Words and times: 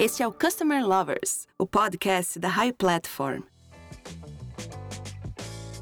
Este 0.00 0.22
é 0.22 0.26
o 0.26 0.32
Customer 0.32 0.82
Lovers, 0.82 1.46
o 1.58 1.66
podcast 1.66 2.38
da 2.38 2.48
High 2.48 2.72
Platform. 2.72 3.42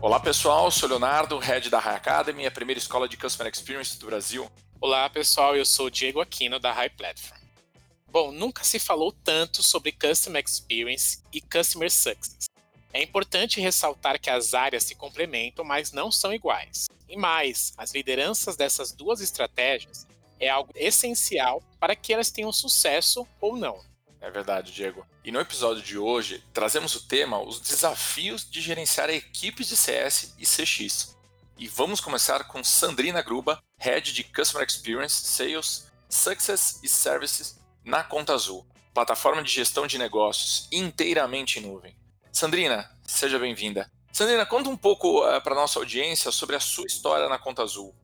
Olá 0.02 0.18
pessoal, 0.18 0.72
sou 0.72 0.88
Leonardo, 0.88 1.38
head 1.38 1.70
da 1.70 1.78
High 1.78 1.94
Academy, 1.94 2.44
a 2.44 2.50
primeira 2.50 2.80
escola 2.80 3.08
de 3.08 3.16
Customer 3.16 3.48
Experience 3.52 3.96
do 3.96 4.06
Brasil. 4.06 4.50
Olá 4.80 5.08
pessoal, 5.08 5.54
eu 5.54 5.64
sou 5.64 5.88
Diego 5.88 6.20
Aquino 6.20 6.58
da 6.58 6.72
High 6.72 6.90
Platform. 6.90 7.40
Bom, 8.10 8.32
nunca 8.32 8.64
se 8.64 8.80
falou 8.80 9.12
tanto 9.12 9.62
sobre 9.62 9.92
Customer 9.92 10.42
Experience 10.44 11.22
e 11.32 11.40
Customer 11.40 11.88
Success. 11.88 12.46
É 12.92 13.00
importante 13.00 13.60
ressaltar 13.60 14.18
que 14.18 14.30
as 14.30 14.52
áreas 14.52 14.82
se 14.82 14.96
complementam, 14.96 15.64
mas 15.64 15.92
não 15.92 16.10
são 16.10 16.34
iguais. 16.34 16.88
E 17.08 17.16
mais, 17.16 17.72
as 17.78 17.94
lideranças 17.94 18.56
dessas 18.56 18.90
duas 18.90 19.20
estratégias 19.20 20.08
é 20.40 20.48
algo 20.48 20.72
essencial 20.74 21.62
para 21.78 21.94
que 21.94 22.12
elas 22.12 22.32
tenham 22.32 22.50
sucesso 22.50 23.24
ou 23.40 23.56
não. 23.56 23.86
É 24.20 24.30
verdade, 24.30 24.72
Diego. 24.72 25.06
E 25.24 25.30
no 25.30 25.40
episódio 25.40 25.82
de 25.82 25.96
hoje, 25.96 26.42
trazemos 26.52 26.94
o 26.94 27.06
tema 27.06 27.40
os 27.40 27.60
desafios 27.60 28.48
de 28.48 28.60
gerenciar 28.60 29.10
equipes 29.10 29.68
de 29.68 29.76
CS 29.76 30.34
e 30.38 30.44
CX. 30.44 31.16
E 31.56 31.68
vamos 31.68 32.00
começar 32.00 32.44
com 32.44 32.62
Sandrina 32.62 33.22
Gruba, 33.22 33.62
Head 33.78 34.12
de 34.12 34.24
Customer 34.24 34.66
Experience, 34.66 35.24
Sales, 35.24 35.90
Success 36.08 36.80
e 36.82 36.88
Services 36.88 37.58
na 37.84 38.02
Conta 38.04 38.34
Azul, 38.34 38.66
plataforma 38.92 39.42
de 39.42 39.50
gestão 39.50 39.86
de 39.86 39.98
negócios 39.98 40.68
inteiramente 40.70 41.58
em 41.58 41.62
nuvem. 41.62 41.96
Sandrina, 42.32 42.90
seja 43.06 43.38
bem-vinda. 43.38 43.90
Sandrina, 44.12 44.44
conta 44.44 44.68
um 44.68 44.76
pouco 44.76 45.20
uh, 45.20 45.40
para 45.42 45.54
nossa 45.54 45.78
audiência 45.78 46.30
sobre 46.30 46.56
a 46.56 46.60
sua 46.60 46.86
história 46.86 47.28
na 47.28 47.38
Conta 47.38 47.62
Azul. 47.62 47.94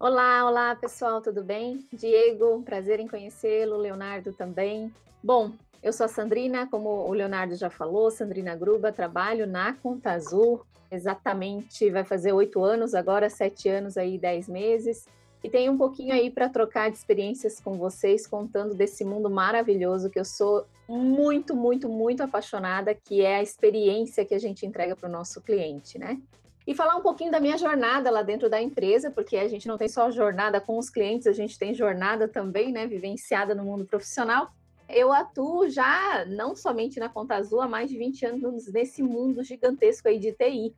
Olá, 0.00 0.46
olá 0.46 0.76
pessoal, 0.76 1.20
tudo 1.20 1.42
bem? 1.42 1.84
Diego, 1.92 2.62
prazer 2.62 3.00
em 3.00 3.08
conhecê-lo, 3.08 3.76
Leonardo 3.76 4.32
também. 4.32 4.94
Bom, 5.20 5.50
eu 5.82 5.92
sou 5.92 6.06
a 6.06 6.08
Sandrina, 6.08 6.68
como 6.68 6.88
o 6.88 7.12
Leonardo 7.12 7.56
já 7.56 7.68
falou, 7.68 8.08
Sandrina 8.08 8.54
Gruba, 8.54 8.92
trabalho 8.92 9.44
na 9.44 9.72
Conta 9.72 10.12
Azul, 10.12 10.64
exatamente 10.88 11.90
vai 11.90 12.04
fazer 12.04 12.32
oito 12.32 12.62
anos, 12.62 12.94
agora 12.94 13.28
sete 13.28 13.68
anos 13.68 13.96
aí, 13.96 14.16
dez 14.16 14.48
meses. 14.48 15.04
E 15.42 15.50
tenho 15.50 15.72
um 15.72 15.76
pouquinho 15.76 16.14
aí 16.14 16.30
para 16.30 16.48
trocar 16.48 16.92
de 16.92 16.96
experiências 16.96 17.58
com 17.58 17.74
vocês, 17.74 18.24
contando 18.24 18.76
desse 18.76 19.04
mundo 19.04 19.28
maravilhoso 19.28 20.10
que 20.10 20.20
eu 20.20 20.24
sou 20.24 20.64
muito, 20.88 21.56
muito, 21.56 21.88
muito 21.88 22.22
apaixonada, 22.22 22.94
que 22.94 23.22
é 23.22 23.38
a 23.38 23.42
experiência 23.42 24.24
que 24.24 24.34
a 24.34 24.38
gente 24.38 24.64
entrega 24.64 24.94
para 24.94 25.08
o 25.08 25.12
nosso 25.12 25.40
cliente, 25.40 25.98
né? 25.98 26.20
E 26.68 26.74
falar 26.74 26.96
um 26.96 27.00
pouquinho 27.00 27.30
da 27.30 27.40
minha 27.40 27.56
jornada 27.56 28.10
lá 28.10 28.20
dentro 28.20 28.50
da 28.50 28.60
empresa, 28.60 29.10
porque 29.10 29.38
a 29.38 29.48
gente 29.48 29.66
não 29.66 29.78
tem 29.78 29.88
só 29.88 30.10
jornada 30.10 30.60
com 30.60 30.76
os 30.76 30.90
clientes, 30.90 31.26
a 31.26 31.32
gente 31.32 31.58
tem 31.58 31.72
jornada 31.72 32.28
também, 32.28 32.70
né, 32.70 32.86
vivenciada 32.86 33.54
no 33.54 33.64
mundo 33.64 33.86
profissional. 33.86 34.50
Eu 34.86 35.10
atuo 35.10 35.70
já 35.70 36.26
não 36.26 36.54
somente 36.54 37.00
na 37.00 37.08
Conta 37.08 37.36
Azul 37.36 37.62
há 37.62 37.66
mais 37.66 37.88
de 37.88 37.96
20 37.96 38.26
anos 38.26 38.70
nesse 38.70 39.02
mundo 39.02 39.42
gigantesco 39.42 40.08
aí 40.08 40.18
de 40.18 40.30
TI. 40.32 40.74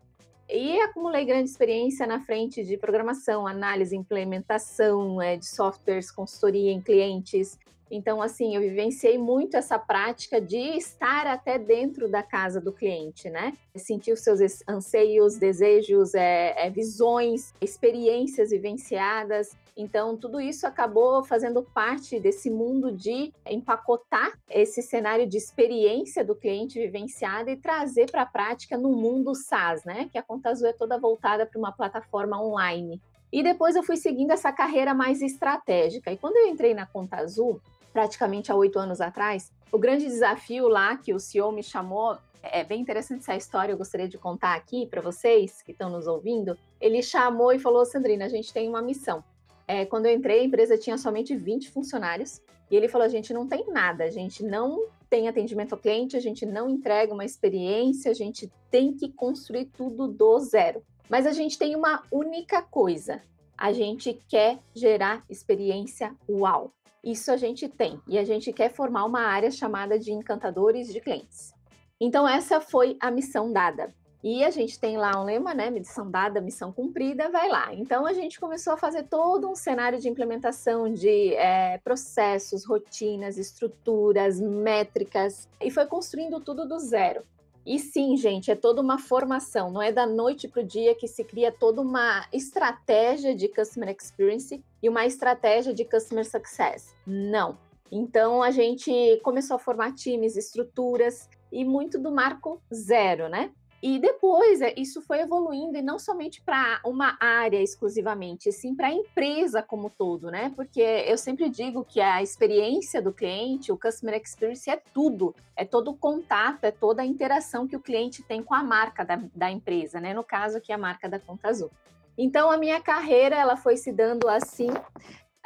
E 0.48 0.80
acumulei 0.80 1.24
grande 1.24 1.50
experiência 1.50 2.06
na 2.06 2.20
frente 2.20 2.64
de 2.64 2.76
programação, 2.76 3.44
análise, 3.44 3.96
implementação 3.96 5.20
é, 5.20 5.36
de 5.36 5.46
softwares, 5.46 6.08
consultoria 6.08 6.70
em 6.70 6.80
clientes, 6.80 7.58
então, 7.90 8.22
assim, 8.22 8.54
eu 8.54 8.60
vivenciei 8.60 9.18
muito 9.18 9.56
essa 9.56 9.78
prática 9.78 10.40
de 10.40 10.76
estar 10.76 11.26
até 11.26 11.58
dentro 11.58 12.08
da 12.08 12.22
casa 12.22 12.60
do 12.60 12.72
cliente, 12.72 13.28
né? 13.28 13.52
Sentir 13.74 14.12
os 14.12 14.20
seus 14.20 14.40
anseios, 14.68 15.36
desejos, 15.36 16.14
é, 16.14 16.54
é, 16.56 16.70
visões, 16.70 17.52
experiências 17.60 18.50
vivenciadas. 18.50 19.56
Então, 19.76 20.16
tudo 20.16 20.40
isso 20.40 20.66
acabou 20.66 21.24
fazendo 21.24 21.62
parte 21.62 22.20
desse 22.20 22.48
mundo 22.48 22.92
de 22.92 23.32
empacotar 23.44 24.38
esse 24.48 24.82
cenário 24.82 25.26
de 25.26 25.36
experiência 25.36 26.24
do 26.24 26.36
cliente 26.36 26.78
vivenciada 26.78 27.50
e 27.50 27.56
trazer 27.56 28.08
para 28.08 28.22
a 28.22 28.26
prática 28.26 28.76
no 28.76 28.90
mundo 28.90 29.34
SaaS, 29.34 29.84
né? 29.84 30.08
Que 30.12 30.18
a 30.18 30.22
Conta 30.22 30.50
Azul 30.50 30.68
é 30.68 30.72
toda 30.72 30.98
voltada 30.98 31.44
para 31.44 31.58
uma 31.58 31.72
plataforma 31.72 32.40
online. 32.40 33.00
E 33.32 33.42
depois 33.42 33.74
eu 33.74 33.82
fui 33.82 33.96
seguindo 33.96 34.32
essa 34.32 34.52
carreira 34.52 34.92
mais 34.92 35.22
estratégica. 35.22 36.12
E 36.12 36.16
quando 36.16 36.36
eu 36.36 36.48
entrei 36.48 36.74
na 36.74 36.84
Conta 36.84 37.16
Azul, 37.16 37.60
praticamente 37.92 38.50
há 38.50 38.54
oito 38.54 38.78
anos 38.78 39.00
atrás, 39.00 39.52
o 39.72 39.78
grande 39.78 40.06
desafio 40.06 40.68
lá 40.68 40.96
que 40.96 41.14
o 41.14 41.20
CEO 41.20 41.52
me 41.52 41.62
chamou 41.62 42.18
é 42.42 42.64
bem 42.64 42.80
interessante 42.80 43.20
essa 43.20 43.36
história, 43.36 43.72
eu 43.72 43.78
gostaria 43.78 44.08
de 44.08 44.18
contar 44.18 44.54
aqui 44.54 44.86
para 44.86 45.00
vocês 45.00 45.62
que 45.62 45.72
estão 45.72 45.90
nos 45.90 46.06
ouvindo. 46.06 46.56
Ele 46.80 47.02
chamou 47.02 47.52
e 47.52 47.58
falou: 47.58 47.84
Sandrina, 47.84 48.24
a 48.24 48.28
gente 48.28 48.52
tem 48.52 48.68
uma 48.68 48.82
missão. 48.82 49.22
É, 49.68 49.84
quando 49.84 50.06
eu 50.06 50.14
entrei, 50.14 50.40
a 50.40 50.44
empresa 50.44 50.78
tinha 50.78 50.98
somente 50.98 51.36
20 51.36 51.70
funcionários 51.70 52.40
e 52.70 52.76
ele 52.76 52.88
falou: 52.88 53.04
a 53.04 53.10
gente 53.10 53.32
não 53.32 53.46
tem 53.46 53.66
nada, 53.68 54.04
a 54.04 54.10
gente 54.10 54.42
não 54.42 54.86
tem 55.08 55.28
atendimento 55.28 55.74
ao 55.74 55.78
cliente, 55.78 56.16
a 56.16 56.20
gente 56.20 56.46
não 56.46 56.68
entrega 56.70 57.12
uma 57.12 57.24
experiência, 57.24 58.10
a 58.10 58.14
gente 58.14 58.50
tem 58.70 58.92
que 58.92 59.10
construir 59.10 59.66
tudo 59.66 60.08
do 60.08 60.38
zero. 60.38 60.82
Mas 61.08 61.26
a 61.26 61.32
gente 61.32 61.58
tem 61.58 61.76
uma 61.76 62.02
única 62.10 62.62
coisa: 62.62 63.20
a 63.56 63.72
gente 63.72 64.18
quer 64.28 64.58
gerar 64.74 65.22
experiência 65.28 66.16
uau. 66.28 66.72
Isso 67.02 67.30
a 67.32 67.36
gente 67.36 67.68
tem 67.68 68.00
e 68.06 68.18
a 68.18 68.24
gente 68.24 68.52
quer 68.52 68.72
formar 68.72 69.04
uma 69.04 69.22
área 69.22 69.50
chamada 69.50 69.98
de 69.98 70.12
encantadores 70.12 70.92
de 70.92 71.00
clientes. 71.00 71.54
Então 72.00 72.28
essa 72.28 72.60
foi 72.60 72.96
a 73.00 73.10
missão 73.10 73.52
dada. 73.52 73.94
E 74.22 74.44
a 74.44 74.50
gente 74.50 74.78
tem 74.78 74.98
lá 74.98 75.18
um 75.18 75.24
lema, 75.24 75.54
né? 75.54 75.70
Missão 75.70 76.10
dada, 76.10 76.42
missão 76.42 76.70
cumprida, 76.70 77.30
vai 77.30 77.48
lá. 77.48 77.72
Então 77.72 78.04
a 78.04 78.12
gente 78.12 78.38
começou 78.38 78.74
a 78.74 78.76
fazer 78.76 79.04
todo 79.04 79.48
um 79.48 79.54
cenário 79.54 79.98
de 79.98 80.10
implementação 80.10 80.92
de 80.92 81.34
é, 81.34 81.78
processos, 81.78 82.66
rotinas, 82.66 83.38
estruturas, 83.38 84.38
métricas 84.38 85.48
e 85.58 85.70
foi 85.70 85.86
construindo 85.86 86.38
tudo 86.38 86.68
do 86.68 86.78
zero. 86.78 87.22
E 87.64 87.78
sim, 87.78 88.16
gente, 88.16 88.50
é 88.50 88.54
toda 88.54 88.80
uma 88.80 88.98
formação, 88.98 89.70
não 89.70 89.82
é 89.82 89.92
da 89.92 90.06
noite 90.06 90.48
para 90.48 90.62
o 90.62 90.66
dia 90.66 90.94
que 90.94 91.06
se 91.06 91.22
cria 91.22 91.52
toda 91.52 91.80
uma 91.80 92.26
estratégia 92.32 93.34
de 93.34 93.48
customer 93.48 93.94
experience 93.96 94.64
e 94.82 94.88
uma 94.88 95.04
estratégia 95.04 95.74
de 95.74 95.84
customer 95.84 96.24
success. 96.24 96.94
Não. 97.06 97.58
Então 97.92 98.42
a 98.42 98.50
gente 98.50 99.20
começou 99.22 99.56
a 99.56 99.58
formar 99.58 99.94
times, 99.94 100.36
estruturas 100.36 101.28
e 101.52 101.64
muito 101.64 101.98
do 101.98 102.10
marco 102.10 102.62
zero, 102.72 103.28
né? 103.28 103.50
E 103.82 103.98
depois 103.98 104.60
é, 104.60 104.74
isso 104.76 105.00
foi 105.00 105.20
evoluindo 105.20 105.78
e 105.78 105.82
não 105.82 105.98
somente 105.98 106.42
para 106.42 106.80
uma 106.84 107.16
área 107.18 107.62
exclusivamente, 107.62 108.52
sim 108.52 108.74
para 108.74 108.88
a 108.88 108.92
empresa 108.92 109.62
como 109.62 109.88
todo, 109.88 110.30
né? 110.30 110.52
Porque 110.54 110.80
eu 110.80 111.16
sempre 111.16 111.48
digo 111.48 111.82
que 111.82 111.98
a 111.98 112.22
experiência 112.22 113.00
do 113.00 113.12
cliente, 113.12 113.72
o 113.72 113.78
customer 113.78 114.20
experience 114.20 114.68
é 114.68 114.76
tudo, 114.92 115.34
é 115.56 115.64
todo 115.64 115.92
o 115.92 115.96
contato, 115.96 116.64
é 116.64 116.70
toda 116.70 117.00
a 117.00 117.06
interação 117.06 117.66
que 117.66 117.76
o 117.76 117.80
cliente 117.80 118.22
tem 118.22 118.42
com 118.42 118.54
a 118.54 118.62
marca 118.62 119.02
da, 119.02 119.18
da 119.34 119.50
empresa, 119.50 119.98
né? 119.98 120.12
No 120.12 120.22
caso 120.22 120.58
aqui 120.58 120.72
a 120.72 120.78
marca 120.78 121.08
da 121.08 121.18
Conta 121.18 121.48
Azul. 121.48 121.70
Então 122.18 122.50
a 122.50 122.58
minha 122.58 122.82
carreira 122.82 123.34
ela 123.34 123.56
foi 123.56 123.78
se 123.78 123.90
dando 123.90 124.28
assim 124.28 124.68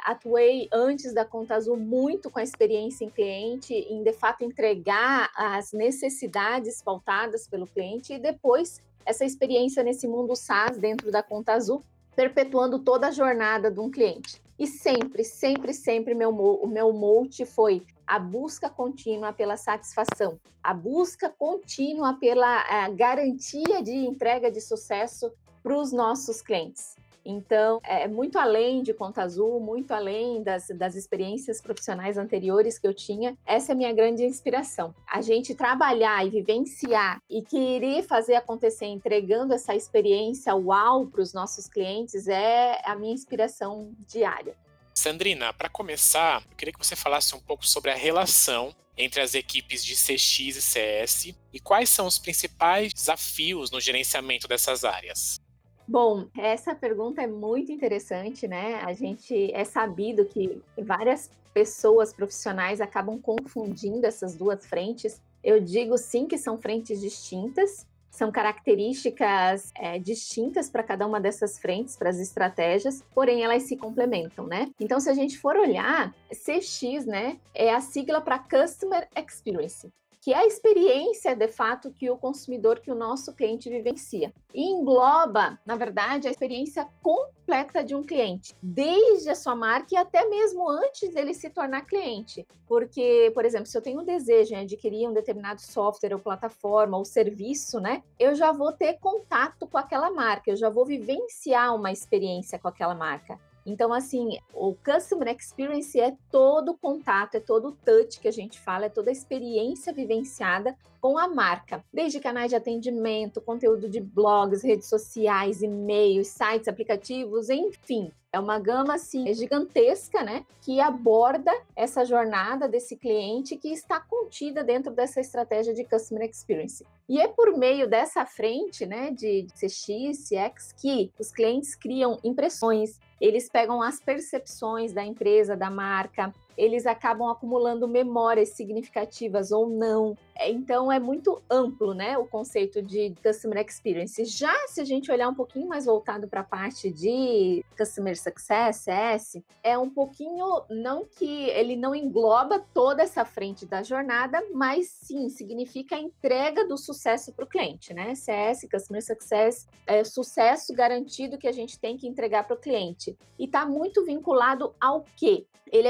atuei 0.05 0.69
antes 0.71 1.13
da 1.13 1.25
Conta 1.25 1.55
Azul 1.55 1.77
muito 1.77 2.29
com 2.29 2.39
a 2.39 2.43
experiência 2.43 3.03
em 3.03 3.09
cliente, 3.09 3.73
em 3.73 4.03
de 4.03 4.13
fato 4.13 4.43
entregar 4.43 5.31
as 5.35 5.73
necessidades 5.73 6.81
pautadas 6.81 7.47
pelo 7.47 7.65
cliente 7.65 8.13
e 8.13 8.19
depois 8.19 8.79
essa 9.03 9.25
experiência 9.25 9.83
nesse 9.83 10.07
mundo 10.07 10.35
SaaS 10.35 10.77
dentro 10.77 11.11
da 11.11 11.23
Conta 11.23 11.53
Azul, 11.53 11.83
perpetuando 12.15 12.79
toda 12.79 13.07
a 13.07 13.11
jornada 13.11 13.71
de 13.71 13.79
um 13.79 13.89
cliente. 13.89 14.41
E 14.57 14.67
sempre, 14.67 15.23
sempre, 15.23 15.73
sempre 15.73 16.13
meu, 16.13 16.29
o 16.29 16.67
meu 16.67 16.93
mote 16.93 17.45
foi 17.45 17.83
a 18.07 18.19
busca 18.19 18.69
contínua 18.69 19.33
pela 19.33 19.57
satisfação, 19.57 20.39
a 20.63 20.73
busca 20.73 21.29
contínua 21.29 22.13
pela 22.13 22.63
eh, 22.69 22.89
garantia 22.91 23.81
de 23.83 23.91
entrega 23.91 24.51
de 24.51 24.61
sucesso 24.61 25.31
para 25.61 25.77
os 25.77 25.91
nossos 25.91 26.41
clientes. 26.41 26.95
Então, 27.25 27.81
é 27.83 28.07
muito 28.07 28.37
além 28.37 28.83
de 28.83 28.93
Conta 28.93 29.23
Azul, 29.23 29.59
muito 29.59 29.91
além 29.91 30.43
das, 30.43 30.67
das 30.69 30.95
experiências 30.95 31.59
profissionais 31.59 32.17
anteriores 32.17 32.77
que 32.77 32.87
eu 32.87 32.93
tinha, 32.93 33.35
essa 33.43 33.71
é 33.71 33.73
a 33.73 33.75
minha 33.75 33.91
grande 33.91 34.23
inspiração. 34.23 34.93
A 35.07 35.21
gente 35.21 35.55
trabalhar 35.55 36.25
e 36.25 36.29
vivenciar 36.29 37.17
e 37.27 37.41
querer 37.41 38.03
fazer 38.03 38.35
acontecer 38.35 38.85
entregando 38.85 39.53
essa 39.53 39.75
experiência 39.75 40.53
uau 40.55 41.07
para 41.07 41.21
os 41.21 41.33
nossos 41.33 41.67
clientes 41.67 42.27
é 42.27 42.79
a 42.85 42.95
minha 42.95 43.13
inspiração 43.13 43.91
diária. 44.07 44.55
Sandrina, 44.93 45.51
para 45.51 45.67
começar, 45.67 46.43
eu 46.49 46.55
queria 46.55 46.73
que 46.73 46.85
você 46.85 46.95
falasse 46.95 47.35
um 47.35 47.39
pouco 47.39 47.65
sobre 47.67 47.91
a 47.91 47.95
relação 47.95 48.73
entre 48.97 49.21
as 49.21 49.33
equipes 49.33 49.83
de 49.83 49.93
CX 49.93 50.55
e 50.55 50.61
CS 50.61 51.35
e 51.51 51.59
quais 51.59 51.89
são 51.89 52.07
os 52.07 52.17
principais 52.17 52.93
desafios 52.93 53.71
no 53.71 53.81
gerenciamento 53.81 54.47
dessas 54.47 54.85
áreas. 54.85 55.39
Bom, 55.87 56.27
essa 56.35 56.73
pergunta 56.73 57.21
é 57.21 57.27
muito 57.27 57.71
interessante, 57.71 58.47
né? 58.47 58.81
A 58.83 58.93
gente 58.93 59.53
é 59.53 59.63
sabido 59.63 60.25
que 60.25 60.61
várias 60.77 61.29
pessoas 61.53 62.11
profissionais 62.11 62.81
acabam 62.81 63.19
confundindo 63.19 64.05
essas 64.05 64.35
duas 64.35 64.65
frentes. 64.65 65.21
Eu 65.43 65.59
digo 65.59 65.97
sim 65.97 66.25
que 66.25 66.39
são 66.39 66.57
frentes 66.57 66.99
distintas, 66.99 67.85
são 68.09 68.31
características 68.31 69.71
é, 69.75 69.99
distintas 69.99 70.69
para 70.69 70.81
cada 70.81 71.05
uma 71.05 71.19
dessas 71.19 71.59
frentes, 71.59 71.95
para 71.95 72.09
as 72.09 72.17
estratégias, 72.17 73.03
porém 73.13 73.43
elas 73.43 73.63
se 73.63 73.77
complementam, 73.77 74.47
né? 74.47 74.71
Então, 74.79 74.99
se 74.99 75.09
a 75.09 75.13
gente 75.13 75.37
for 75.37 75.55
olhar, 75.55 76.15
CX, 76.31 77.05
né, 77.05 77.37
é 77.53 77.73
a 77.73 77.81
sigla 77.81 78.21
para 78.21 78.39
Customer 78.39 79.07
Experience 79.15 79.91
que 80.25 80.33
é 80.33 80.37
a 80.37 80.47
experiência 80.47 81.35
de 81.35 81.47
fato 81.47 81.91
que 81.91 82.09
o 82.09 82.17
consumidor, 82.17 82.79
que 82.79 82.89
o 82.89 82.95
nosso 82.95 83.31
cliente 83.31 83.69
vivencia. 83.69 84.33
E 84.55 84.63
engloba, 84.71 85.59
na 85.63 85.75
verdade, 85.75 86.27
a 86.27 86.31
experiência 86.31 86.89
completa 86.99 87.83
de 87.83 87.93
um 87.93 88.01
cliente, 88.01 88.55
desde 88.59 89.29
a 89.29 89.35
sua 89.35 89.55
marca 89.55 89.89
e 89.91 89.95
até 89.95 90.27
mesmo 90.27 90.67
antes 90.67 91.13
dele 91.13 91.31
se 91.31 91.47
tornar 91.51 91.85
cliente. 91.85 92.43
Porque, 92.67 93.31
por 93.35 93.45
exemplo, 93.45 93.67
se 93.67 93.77
eu 93.77 93.83
tenho 93.83 94.01
um 94.01 94.03
desejo 94.03 94.55
em 94.55 94.61
adquirir 94.63 95.07
um 95.07 95.13
determinado 95.13 95.61
software 95.61 96.15
ou 96.15 96.19
plataforma 96.19 96.97
ou 96.97 97.05
serviço, 97.05 97.79
né, 97.79 98.01
eu 98.17 98.33
já 98.33 98.51
vou 98.51 98.71
ter 98.71 98.97
contato 98.97 99.67
com 99.67 99.77
aquela 99.77 100.09
marca, 100.09 100.49
eu 100.49 100.55
já 100.55 100.71
vou 100.71 100.87
vivenciar 100.87 101.75
uma 101.75 101.91
experiência 101.91 102.57
com 102.57 102.67
aquela 102.67 102.95
marca. 102.95 103.39
Então, 103.65 103.91
assim, 103.91 104.37
o 104.53 104.75
Customer 104.75 105.35
Experience 105.35 105.99
é 105.99 106.15
todo 106.29 106.73
o 106.73 106.77
contato, 106.77 107.35
é 107.35 107.39
todo 107.39 107.69
o 107.69 107.71
touch 107.71 108.19
que 108.19 108.27
a 108.27 108.31
gente 108.31 108.59
fala, 108.59 108.85
é 108.85 108.89
toda 108.89 109.09
a 109.09 109.13
experiência 109.13 109.91
vivenciada 109.91 110.77
com 111.05 111.19
a 111.19 111.27
marca, 111.27 111.85
desde 111.93 112.19
canais 112.19 112.49
de 112.49 112.55
atendimento, 112.55 113.39
conteúdo 113.39 113.87
de 113.87 113.99
blogs, 113.99 114.63
redes 114.63 114.89
sociais, 114.89 115.61
e-mails, 115.61 116.29
sites, 116.29 116.67
aplicativos, 116.67 117.47
enfim. 117.51 118.11
É 118.33 118.39
uma 118.39 118.57
gama 118.57 118.95
assim 118.95 119.31
gigantesca, 119.31 120.23
né, 120.23 120.43
que 120.63 120.81
aborda 120.81 121.53
essa 121.75 122.03
jornada 122.03 122.67
desse 122.67 122.95
cliente 122.95 123.55
que 123.55 123.67
está 123.67 123.99
contida 123.99 124.63
dentro 124.63 124.91
dessa 124.91 125.21
estratégia 125.21 125.75
de 125.75 125.83
customer 125.83 126.27
experience. 126.27 126.83
E 127.07 127.21
é 127.21 127.27
por 127.27 127.55
meio 127.55 127.87
dessa 127.87 128.25
frente, 128.25 128.87
né, 128.87 129.11
de 129.11 129.45
CX, 129.53 130.27
CX 130.27 130.73
que 130.73 131.11
os 131.19 131.29
clientes 131.29 131.75
criam 131.75 132.19
impressões, 132.23 132.99
eles 133.21 133.47
pegam 133.47 133.79
as 133.79 133.99
percepções 133.99 134.91
da 134.91 135.05
empresa, 135.05 135.55
da 135.55 135.69
marca, 135.69 136.33
eles 136.57 136.85
acabam 136.85 137.29
acumulando 137.29 137.87
memórias 137.87 138.49
significativas 138.49 139.51
ou 139.51 139.69
não. 139.69 140.17
É, 140.37 140.51
então 140.51 140.91
é 140.91 140.99
muito 140.99 141.41
amplo, 141.49 141.93
né, 141.93 142.17
o 142.17 142.25
conceito 142.25 142.81
de 142.81 143.13
customer 143.23 143.63
experience. 143.65 144.23
Já 144.25 144.53
se 144.67 144.81
a 144.81 144.83
gente 144.83 145.11
olhar 145.11 145.29
um 145.29 145.33
pouquinho 145.33 145.67
mais 145.67 145.85
voltado 145.85 146.27
para 146.27 146.41
a 146.41 146.43
parte 146.43 146.89
de 146.89 147.63
customer 147.77 148.17
success, 148.19 148.77
CS, 148.77 149.43
é 149.63 149.77
um 149.77 149.89
pouquinho 149.89 150.63
não 150.69 151.05
que 151.05 151.49
ele 151.49 151.75
não 151.75 151.95
engloba 151.95 152.59
toda 152.73 153.03
essa 153.03 153.23
frente 153.23 153.65
da 153.65 153.81
jornada, 153.81 154.43
mas 154.53 154.89
sim 154.89 155.29
significa 155.29 155.95
a 155.95 155.99
entrega 155.99 156.67
do 156.67 156.77
sucesso 156.77 157.33
para 157.33 157.45
o 157.45 157.47
cliente, 157.47 157.93
né? 157.93 158.13
CS, 158.15 158.67
customer 158.69 159.03
success, 159.03 159.67
é 159.87 160.03
sucesso 160.03 160.73
garantido 160.73 161.37
que 161.37 161.47
a 161.47 161.51
gente 161.51 161.79
tem 161.79 161.97
que 161.97 162.07
entregar 162.07 162.45
para 162.45 162.55
o 162.55 162.59
cliente. 162.59 163.17
E 163.39 163.45
está 163.45 163.65
muito 163.65 164.03
vinculado 164.05 164.73
ao 164.79 165.03
que 165.15 165.47
ele 165.71 165.87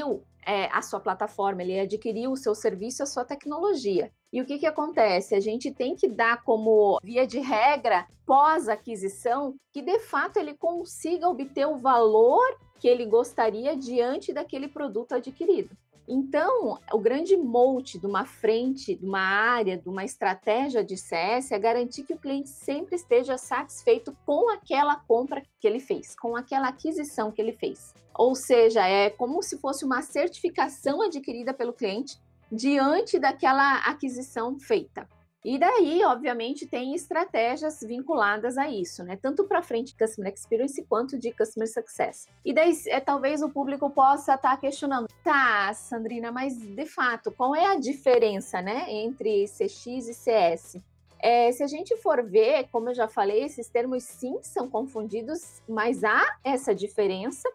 adquiriu 0.00 0.24
é, 0.46 0.66
a 0.72 0.80
sua 0.80 0.98
plataforma, 0.98 1.62
ele 1.62 1.78
adquiriu 1.78 2.32
o 2.32 2.36
seu 2.36 2.54
serviço, 2.54 3.02
a 3.02 3.06
sua 3.06 3.24
tecnologia. 3.24 4.10
E 4.32 4.40
o 4.40 4.46
que, 4.46 4.58
que 4.58 4.66
acontece? 4.66 5.34
A 5.34 5.40
gente 5.40 5.70
tem 5.70 5.94
que 5.94 6.08
dar 6.08 6.42
como 6.42 6.98
via 7.02 7.26
de 7.26 7.38
regra, 7.38 8.06
pós-aquisição, 8.24 9.54
que 9.72 9.82
de 9.82 9.98
fato 10.00 10.38
ele 10.38 10.56
consiga 10.56 11.28
obter 11.28 11.66
o 11.66 11.76
valor 11.76 12.46
que 12.78 12.88
ele 12.88 13.04
gostaria 13.04 13.76
diante 13.76 14.32
daquele 14.32 14.66
produto 14.66 15.12
adquirido. 15.12 15.76
Então, 16.12 16.76
o 16.92 16.98
grande 16.98 17.36
mote 17.36 17.96
de 17.96 18.04
uma 18.04 18.24
frente, 18.24 18.96
de 18.96 19.06
uma 19.06 19.20
área, 19.20 19.78
de 19.78 19.88
uma 19.88 20.04
estratégia 20.04 20.82
de 20.82 20.96
CS 20.96 21.52
é 21.52 21.58
garantir 21.58 22.02
que 22.02 22.12
o 22.12 22.18
cliente 22.18 22.48
sempre 22.48 22.96
esteja 22.96 23.38
satisfeito 23.38 24.12
com 24.26 24.50
aquela 24.50 24.96
compra 24.96 25.40
que 25.60 25.68
ele 25.68 25.78
fez, 25.78 26.16
com 26.16 26.34
aquela 26.34 26.66
aquisição 26.66 27.30
que 27.30 27.40
ele 27.40 27.52
fez. 27.52 27.94
Ou 28.12 28.34
seja, 28.34 28.84
é 28.88 29.08
como 29.08 29.40
se 29.40 29.56
fosse 29.58 29.84
uma 29.84 30.02
certificação 30.02 31.00
adquirida 31.00 31.54
pelo 31.54 31.72
cliente 31.72 32.20
diante 32.50 33.16
daquela 33.16 33.76
aquisição 33.76 34.58
feita. 34.58 35.08
E 35.42 35.58
daí, 35.58 36.04
obviamente, 36.04 36.66
tem 36.66 36.94
estratégias 36.94 37.80
vinculadas 37.80 38.58
a 38.58 38.68
isso, 38.68 39.02
né? 39.02 39.16
Tanto 39.16 39.44
para 39.44 39.62
frente 39.62 39.94
de 39.94 40.04
Customer 40.04 40.32
Experience 40.32 40.82
quanto 40.84 41.18
de 41.18 41.32
Customer 41.32 41.66
Success. 41.66 42.28
E 42.44 42.52
daí, 42.52 42.72
é, 42.88 43.00
talvez 43.00 43.40
o 43.40 43.48
público 43.48 43.88
possa 43.88 44.34
estar 44.34 44.50
tá 44.50 44.56
questionando, 44.58 45.08
tá, 45.24 45.72
Sandrina, 45.72 46.30
mas 46.30 46.58
de 46.58 46.84
fato, 46.84 47.32
qual 47.32 47.54
é 47.54 47.64
a 47.64 47.76
diferença, 47.76 48.60
né, 48.60 48.84
entre 48.88 49.46
CX 49.46 50.08
e 50.08 50.14
CS? 50.14 50.76
É, 51.18 51.50
se 51.52 51.62
a 51.62 51.66
gente 51.66 51.96
for 51.96 52.22
ver, 52.22 52.68
como 52.70 52.90
eu 52.90 52.94
já 52.94 53.08
falei, 53.08 53.44
esses 53.44 53.68
termos 53.68 54.04
sim 54.04 54.38
são 54.42 54.68
confundidos, 54.68 55.62
mas 55.68 56.04
há 56.04 56.36
essa 56.44 56.74
diferença. 56.74 57.50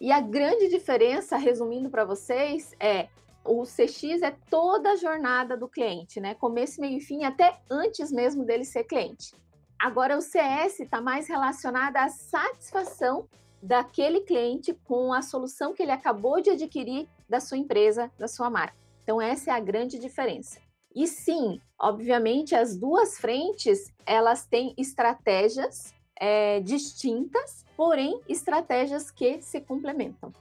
E 0.00 0.12
a 0.12 0.20
grande 0.20 0.68
diferença, 0.68 1.36
resumindo 1.36 1.88
para 1.88 2.04
vocês, 2.04 2.74
é 2.78 3.08
o 3.46 3.62
CX 3.62 4.22
é 4.22 4.30
toda 4.50 4.92
a 4.92 4.96
jornada 4.96 5.56
do 5.56 5.68
cliente, 5.68 6.20
né? 6.20 6.34
Começo, 6.34 6.80
meio 6.80 6.98
e 6.98 7.00
fim, 7.00 7.24
até 7.24 7.60
antes 7.70 8.10
mesmo 8.12 8.44
dele 8.44 8.64
ser 8.64 8.84
cliente. 8.84 9.34
Agora, 9.78 10.16
o 10.16 10.20
CS 10.20 10.80
está 10.80 11.00
mais 11.00 11.28
relacionado 11.28 11.96
à 11.96 12.08
satisfação 12.08 13.28
daquele 13.62 14.20
cliente 14.20 14.72
com 14.84 15.12
a 15.12 15.22
solução 15.22 15.74
que 15.74 15.82
ele 15.82 15.92
acabou 15.92 16.40
de 16.40 16.50
adquirir 16.50 17.08
da 17.28 17.40
sua 17.40 17.58
empresa, 17.58 18.10
da 18.18 18.28
sua 18.28 18.48
marca. 18.48 18.76
Então, 19.02 19.20
essa 19.20 19.50
é 19.50 19.54
a 19.54 19.60
grande 19.60 19.98
diferença. 19.98 20.60
E 20.94 21.06
sim, 21.06 21.60
obviamente, 21.78 22.54
as 22.54 22.76
duas 22.76 23.18
frentes 23.18 23.92
elas 24.06 24.46
têm 24.46 24.74
estratégias 24.78 25.94
é, 26.18 26.60
distintas, 26.60 27.64
porém 27.76 28.20
estratégias 28.28 29.10
que 29.10 29.42
se 29.42 29.60
complementam 29.60 30.32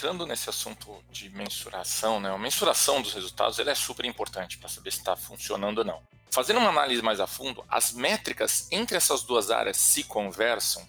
entrando 0.00 0.24
nesse 0.24 0.48
assunto 0.48 1.04
de 1.10 1.28
mensuração, 1.28 2.18
né, 2.18 2.30
a 2.30 2.38
mensuração 2.38 3.02
dos 3.02 3.12
resultados 3.12 3.58
é 3.58 3.74
super 3.74 4.06
importante 4.06 4.56
para 4.56 4.66
saber 4.66 4.90
se 4.90 4.96
está 4.96 5.14
funcionando 5.14 5.80
ou 5.80 5.84
não. 5.84 6.02
Fazendo 6.30 6.58
uma 6.58 6.70
análise 6.70 7.02
mais 7.02 7.20
a 7.20 7.26
fundo, 7.26 7.62
as 7.68 7.92
métricas 7.92 8.66
entre 8.72 8.96
essas 8.96 9.22
duas 9.22 9.50
áreas 9.50 9.76
se 9.76 10.04
conversam? 10.04 10.88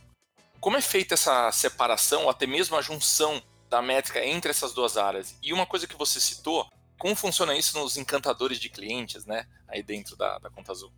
Como 0.62 0.78
é 0.78 0.82
feita 0.82 1.16
essa 1.16 1.52
separação, 1.52 2.24
ou 2.24 2.30
até 2.30 2.48
mesmo 2.48 2.78
a 2.78 2.82
junção 2.82 3.44
da 3.70 3.82
métrica 3.82 4.26
entre 4.26 4.50
essas 4.50 4.72
duas 4.74 4.96
áreas? 4.96 5.36
E 5.44 5.52
uma 5.52 5.66
coisa 5.66 5.86
que 5.86 5.96
você 5.98 6.22
citou, 6.22 6.72
como 6.98 7.14
funciona 7.14 7.54
isso 7.54 7.78
nos 7.78 7.98
encantadores 7.98 8.62
de 8.62 8.70
clientes, 8.70 9.26
né, 9.26 9.46
aí 9.68 9.84
dentro 9.84 10.16
da, 10.16 10.40
da 10.40 10.50
Conta 10.50 10.72
Azul? 10.72 10.94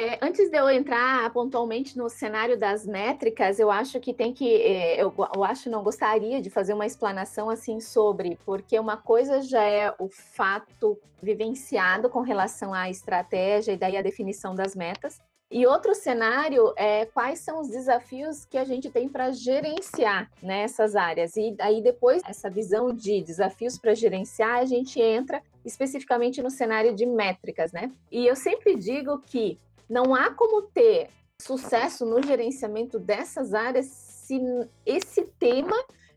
É, 0.00 0.16
antes 0.22 0.48
de 0.48 0.56
eu 0.56 0.70
entrar 0.70 1.28
pontualmente 1.32 1.98
no 1.98 2.08
cenário 2.08 2.56
das 2.56 2.86
métricas, 2.86 3.58
eu 3.58 3.68
acho 3.68 3.98
que 3.98 4.14
tem 4.14 4.32
que, 4.32 4.48
é, 4.62 5.02
eu, 5.02 5.12
eu 5.34 5.42
acho, 5.42 5.68
não 5.68 5.82
gostaria 5.82 6.40
de 6.40 6.48
fazer 6.48 6.72
uma 6.72 6.86
explanação 6.86 7.50
assim 7.50 7.80
sobre, 7.80 8.38
porque 8.46 8.78
uma 8.78 8.96
coisa 8.96 9.42
já 9.42 9.64
é 9.64 9.92
o 9.98 10.08
fato 10.08 10.96
vivenciado 11.20 12.08
com 12.08 12.20
relação 12.20 12.72
à 12.72 12.88
estratégia 12.88 13.72
e 13.72 13.76
daí 13.76 13.96
a 13.96 14.02
definição 14.02 14.54
das 14.54 14.76
metas, 14.76 15.18
e 15.50 15.66
outro 15.66 15.92
cenário 15.96 16.72
é 16.76 17.06
quais 17.06 17.40
são 17.40 17.60
os 17.60 17.68
desafios 17.68 18.44
que 18.44 18.56
a 18.56 18.64
gente 18.64 18.90
tem 18.90 19.08
para 19.08 19.32
gerenciar 19.32 20.30
nessas 20.40 20.94
né, 20.94 21.00
áreas. 21.00 21.36
E 21.36 21.56
aí, 21.58 21.82
depois, 21.82 22.22
essa 22.28 22.48
visão 22.48 22.94
de 22.94 23.22
desafios 23.22 23.78
para 23.78 23.94
gerenciar, 23.94 24.58
a 24.58 24.66
gente 24.66 25.00
entra 25.00 25.42
especificamente 25.64 26.42
no 26.42 26.50
cenário 26.50 26.94
de 26.94 27.06
métricas, 27.06 27.72
né? 27.72 27.90
E 28.12 28.26
eu 28.26 28.36
sempre 28.36 28.76
digo 28.76 29.18
que 29.20 29.58
não 29.88 30.14
há 30.14 30.30
como 30.30 30.62
ter 30.62 31.08
sucesso 31.40 32.04
no 32.04 32.22
gerenciamento 32.22 32.98
dessas 32.98 33.54
áreas 33.54 33.86
se 33.86 34.40
esse 34.84 35.22
tema 35.38 35.76